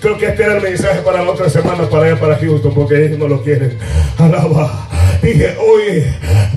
[0.01, 3.07] Creo que este era el mensaje para la otra semana, para allá, para Houston, porque
[3.07, 3.79] ellos no lo quieren.
[4.19, 4.84] Alaba.
[5.25, 6.05] Dije, hoy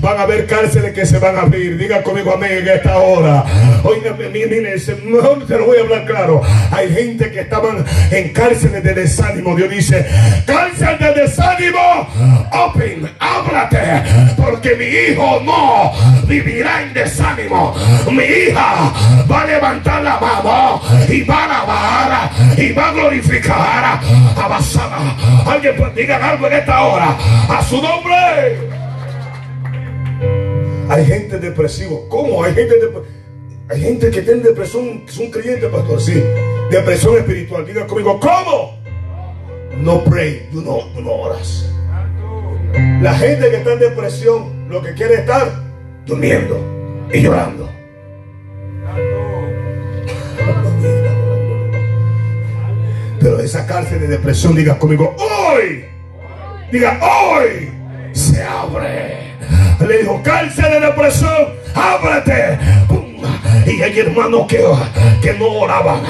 [0.02, 1.78] van a haber cárceles que se van a abrir.
[1.78, 3.42] Diga conmigo amén en esta hora.
[3.82, 6.42] Oiga, mire, mejor te lo voy a hablar claro.
[6.70, 9.56] Hay gente que estaban en cárceles de desánimo.
[9.56, 10.06] Dios dice,
[10.44, 12.08] cárcel de desánimo.
[12.52, 14.02] Open, ábrate.
[14.36, 15.92] Porque mi hijo no
[16.26, 17.74] vivirá en desánimo.
[18.10, 18.92] Mi hija
[19.30, 24.00] va a levantar la mano y va a alabar y va a glorificar
[24.36, 25.16] a Basada.
[25.46, 27.16] Alguien pues diga algo en esta hora.
[27.48, 28.57] A su nombre.
[30.88, 32.08] Hay gente depresivo.
[32.08, 32.42] ¿Cómo?
[32.42, 32.74] Hay gente
[33.68, 36.22] Hay gente que tiene depresión, es un creyente, pastor, sí.
[36.70, 37.66] Depresión espiritual.
[37.66, 38.78] Diga conmigo, ¿cómo?
[39.76, 41.70] No pray, tú no, tú no oras.
[43.02, 45.62] La gente que está en depresión, lo que quiere es estar
[46.06, 46.58] durmiendo
[47.12, 47.68] y llorando.
[53.20, 55.84] Pero esa cárcel de depresión, diga conmigo, hoy,
[56.72, 57.68] diga hoy,
[58.12, 59.27] se abre.
[59.86, 62.58] Le dijo, cárcel de depresión, ábrete.
[63.68, 66.00] Y hay hermanos que, no oraban,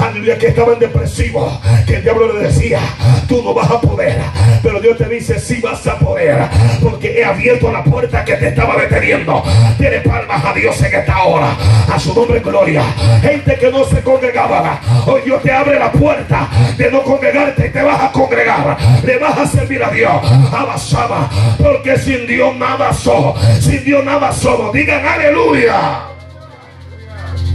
[0.00, 2.80] aleluya, que estaban depresivos, que el diablo le decía,
[3.28, 4.18] tú no vas a poder.
[4.62, 6.38] Pero Dios te dice, sí vas a poder,
[6.82, 9.42] porque he abierto la puerta que te estaba deteniendo.
[9.78, 11.54] Tiene palmas a Dios en esta hora,
[11.92, 12.82] a su nombre gloria.
[13.20, 16.48] Gente que no se congregaba, hoy Dios te abre la puerta
[16.78, 18.76] de no congregarte y te vas a congregar.
[19.04, 20.12] Le vas a servir a Dios,
[20.52, 24.72] abasaba, porque sin Dios nada somos, sin Dios nada somos.
[24.72, 26.11] Digan aleluya.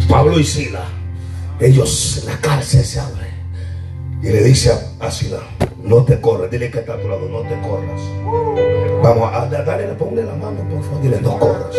[0.09, 0.85] Pablo y Sila,
[1.59, 3.27] ellos, la cárcel se abre.
[4.21, 5.39] Y le dice a, Sila,
[5.83, 8.01] no te corras, dile que está a tu lado, no te corras.
[9.03, 11.75] Vamos a darle, ponle la mano, por favor, dile, no corras.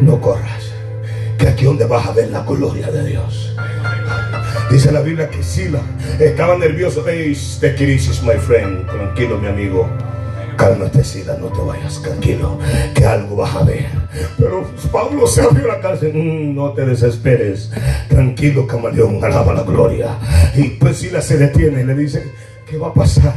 [0.00, 0.62] No corras,
[1.38, 3.54] que aquí donde vas a ver la gloria de Dios.
[4.70, 5.80] Dice la Biblia que Sila
[6.20, 7.02] estaba nervioso.
[7.06, 8.86] Hey, de crisis, my friend.
[8.86, 9.88] Tranquilo, mi amigo.
[10.58, 12.58] Cálmate, Sila, no te vayas, tranquilo,
[12.92, 13.86] que algo vas a ver.
[14.36, 16.12] Pero Pablo se abrió la cárcel.
[16.12, 17.70] Mm, no te desesperes.
[18.08, 20.18] Tranquilo, camaleón, alaba la gloria.
[20.56, 22.32] Y pues Sila se detiene y le dice,
[22.68, 23.32] ¿Qué va a pasar?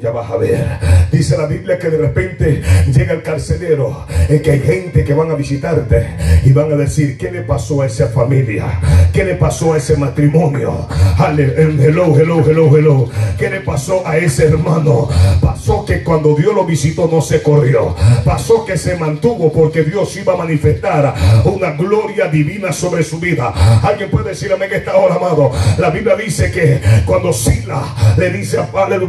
[0.00, 0.64] Ya vas a ver.
[1.10, 5.30] Dice la Biblia que de repente llega el carcelero, y que hay gente que van
[5.30, 6.06] a visitarte
[6.44, 8.80] y van a decir, ¿qué le pasó a esa familia?
[9.12, 10.86] ¿Qué le pasó a ese matrimonio?
[11.18, 13.10] Hello, hello, hello, hello.
[13.38, 15.08] ¿Qué le pasó a ese hermano?
[15.40, 17.96] Pasó que cuando Dios lo visitó no se corrió.
[18.24, 23.52] Pasó que se mantuvo porque Dios iba a manifestar una gloria divina sobre su vida.
[23.82, 25.50] Alguien puede decir amén esta hora, amado.
[25.78, 27.82] La Biblia dice que cuando Sila
[28.16, 28.51] le dice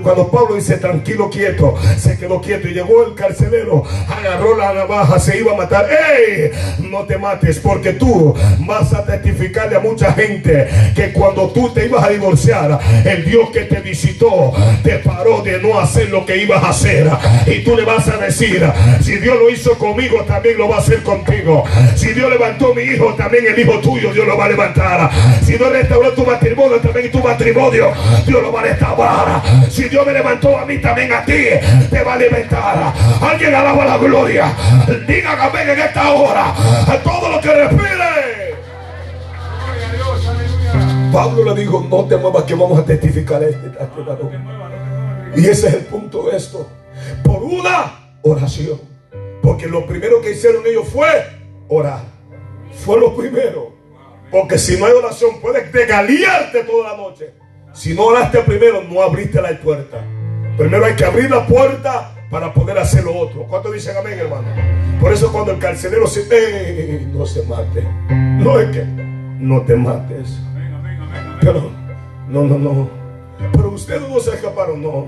[0.01, 5.19] cuando Pablo dice tranquilo, quieto, se quedó quieto y llegó el carcelero, agarró la navaja,
[5.19, 5.87] se iba a matar.
[5.89, 6.51] ¡Ey!
[6.79, 11.85] No te mates porque tú vas a testificarle a mucha gente que cuando tú te
[11.85, 16.37] ibas a divorciar, el Dios que te visitó te paró de no hacer lo que
[16.37, 17.09] ibas a hacer.
[17.47, 18.63] Y tú le vas a decir,
[19.01, 21.63] si Dios lo hizo conmigo, también lo va a hacer contigo.
[21.95, 25.09] Si Dios levantó mi hijo, también el hijo tuyo, Dios lo va a levantar.
[25.43, 27.91] Si Dios restauró tu matrimonio, también tu matrimonio,
[28.25, 29.32] Dios lo va a restaurar.
[29.69, 31.45] Si Dios me levantó a mí, también a ti
[31.89, 32.93] te va a alimentar.
[33.21, 34.53] Alguien alaba la gloria.
[35.07, 36.53] Diga amén en esta hora.
[36.87, 38.55] A todo lo que respire.
[41.11, 43.69] Pablo le dijo, no te muevas que vamos a testificar este,
[45.35, 46.67] Y ese es el punto de esto.
[47.23, 48.81] Por una oración.
[49.43, 51.07] Porque lo primero que hicieron ellos fue
[51.67, 52.01] orar.
[52.83, 53.73] Fue lo primero.
[54.31, 57.33] Porque si no hay oración, puedes degaliarte toda la noche.
[57.73, 59.97] Si no oraste primero, no abriste la puerta.
[60.57, 63.43] Primero hay que abrir la puerta para poder hacer lo otro.
[63.47, 64.47] ¿Cuántos dicen amén, hermano?
[65.01, 66.27] Por eso cuando el carcelero se...
[66.31, 67.83] Eh, no se mate.
[68.09, 70.39] No es que no te mates.
[71.41, 71.71] Pero,
[72.29, 72.89] no, no, no.
[73.51, 75.07] Pero ustedes no se escaparon, no.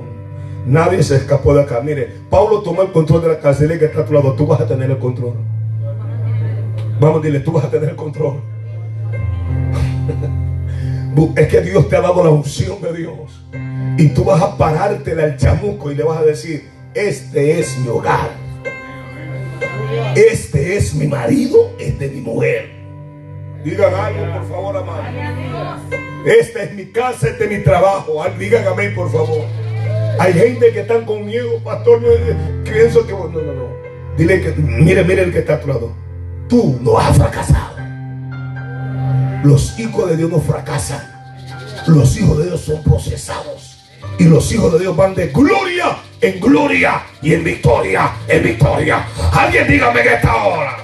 [0.66, 1.82] Nadie se escapó de acá.
[1.82, 4.34] Mire, Pablo tomó el control de la cárcel y que está a tu lado.
[4.34, 5.36] Tú vas a tener el control.
[6.99, 8.41] Vamos, dile, tú vas a tener el control.
[11.36, 13.45] Es que Dios te ha dado la unción de Dios.
[13.97, 17.88] Y tú vas a pararte al chamuco y le vas a decir, este es mi
[17.88, 18.32] hogar.
[20.16, 22.70] Este es mi marido, este es mi mujer.
[23.63, 25.03] Digan algo, por favor, amado.
[26.26, 28.24] Esta es mi casa, este es mi trabajo.
[28.38, 29.43] Digan amén, por favor.
[30.20, 32.01] Hay gente que están con miedo, pastor.
[32.63, 33.13] pienso que.
[33.13, 33.68] No, no, no.
[34.18, 35.93] Dile que, mire, mire el que está a tu lado.
[36.47, 37.74] Tú no has fracasado.
[39.46, 41.00] Los hijos de Dios no fracasan.
[41.86, 43.78] Los hijos de Dios son procesados.
[44.18, 49.06] Y los hijos de Dios van de gloria en gloria y en victoria en victoria.
[49.32, 50.78] Alguien dígame en esta hora.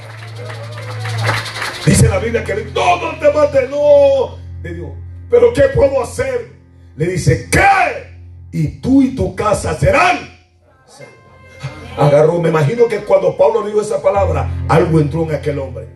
[1.83, 4.37] Dice la Biblia que todo te mate, no.
[4.61, 4.91] De Dios.
[5.27, 6.51] Pero ¿qué puedo hacer?
[6.95, 8.11] Le dice, ¿qué?
[8.51, 10.19] Y tú y tu casa serán.
[11.97, 15.87] Agarró, me imagino que cuando Pablo dijo esa palabra, algo entró en aquel hombre.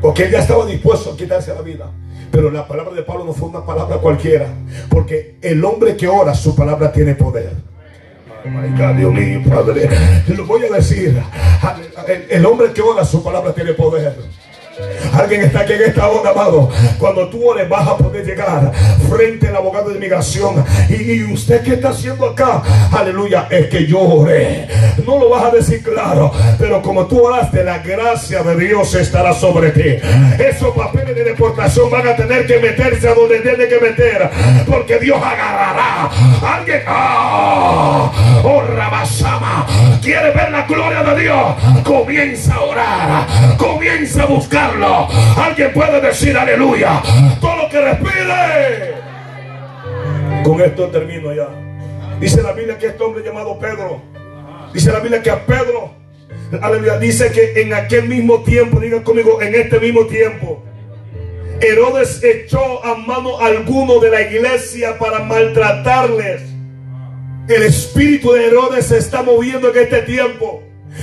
[0.00, 1.90] Porque él ya estaba dispuesto a quitarse la vida.
[2.34, 4.48] Pero la palabra de Pablo no fue una palabra cualquiera.
[4.88, 7.52] Porque el hombre que ora, su palabra tiene poder.
[8.44, 9.88] my Dios mío, Padre.
[10.36, 11.22] Lo voy a decir.
[12.28, 14.16] El, hombre que ora, su palabra tiene poder.
[15.12, 16.68] Alguien está aquí en esta hora, amado.
[16.98, 18.72] Cuando tú ores, vas a poder llegar
[19.08, 20.64] frente al abogado de inmigración.
[20.88, 22.62] Y, usted que está haciendo acá,
[22.92, 24.68] aleluya, es que yo oré.
[25.06, 29.32] No lo vas a decir claro, pero como tú oraste, la gracia de Dios estará
[29.34, 29.98] sobre ti.
[30.38, 34.30] Esos papeles de deportación van a tener que meterse a donde tiene que meter,
[34.66, 36.10] porque Dios agarrará.
[36.42, 38.10] Alguien, ah,
[38.42, 39.66] oh, Rabasama,
[40.02, 41.54] quiere ver la gloria de Dios.
[41.84, 44.26] Comienza a orar, comienza a
[45.36, 47.02] Alguien puede decir aleluya.
[47.40, 48.94] Todo lo que respire.
[50.42, 51.48] Con esto termino ya.
[52.18, 54.00] Dice la Biblia que este hombre llamado Pedro.
[54.72, 55.92] Dice la Biblia que a Pedro.
[56.62, 56.98] Aleluya.
[56.98, 60.62] Dice que en aquel mismo tiempo, digan conmigo, en este mismo tiempo.
[61.60, 66.42] Herodes echó a mano alguno de la iglesia para maltratarles.
[67.48, 70.62] El espíritu de Herodes se está moviendo en este tiempo.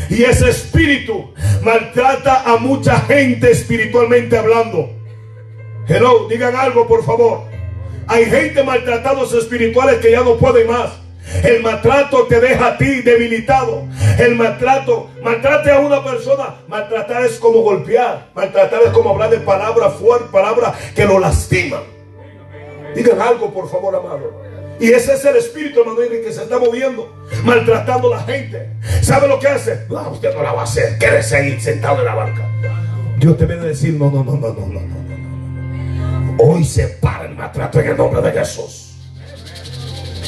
[0.09, 1.33] Y ese espíritu
[1.63, 4.89] maltrata a mucha gente espiritualmente hablando.
[5.87, 7.41] Hello, digan algo por favor.
[8.07, 10.91] Hay gente maltratados espirituales que ya no pueden más.
[11.43, 13.85] El maltrato te deja a ti debilitado.
[14.19, 16.55] El maltrato, maltrate a una persona.
[16.67, 18.29] Maltratar es como golpear.
[18.33, 21.83] Maltratar es como hablar de palabras fuertes, palabras que lo lastiman.
[22.95, 24.50] Digan algo, por favor, amado.
[24.81, 28.23] Y ese es el espíritu, hermano, en el que se está moviendo, maltratando a la
[28.23, 28.67] gente.
[29.03, 29.85] ¿Sabe lo que hace?
[29.87, 30.97] No, usted no la va a hacer.
[30.97, 32.49] Quédese ahí sentado en la barca?
[33.19, 36.35] Dios te viene a decir, no, no, no, no, no, no, no.
[36.39, 38.95] Hoy se para el maltrato en el nombre de Jesús.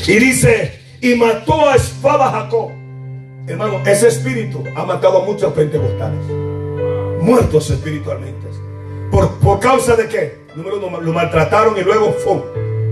[0.08, 2.70] Y dice, y mató a espada Jacob.
[3.47, 6.26] Hermano, ese espíritu ha matado a muchos pentecostales.
[7.22, 8.49] Muertos espiritualmente.
[9.10, 10.43] ¿Por, por causa de qué?
[10.56, 12.62] Número uno, lo maltrataron y luego fue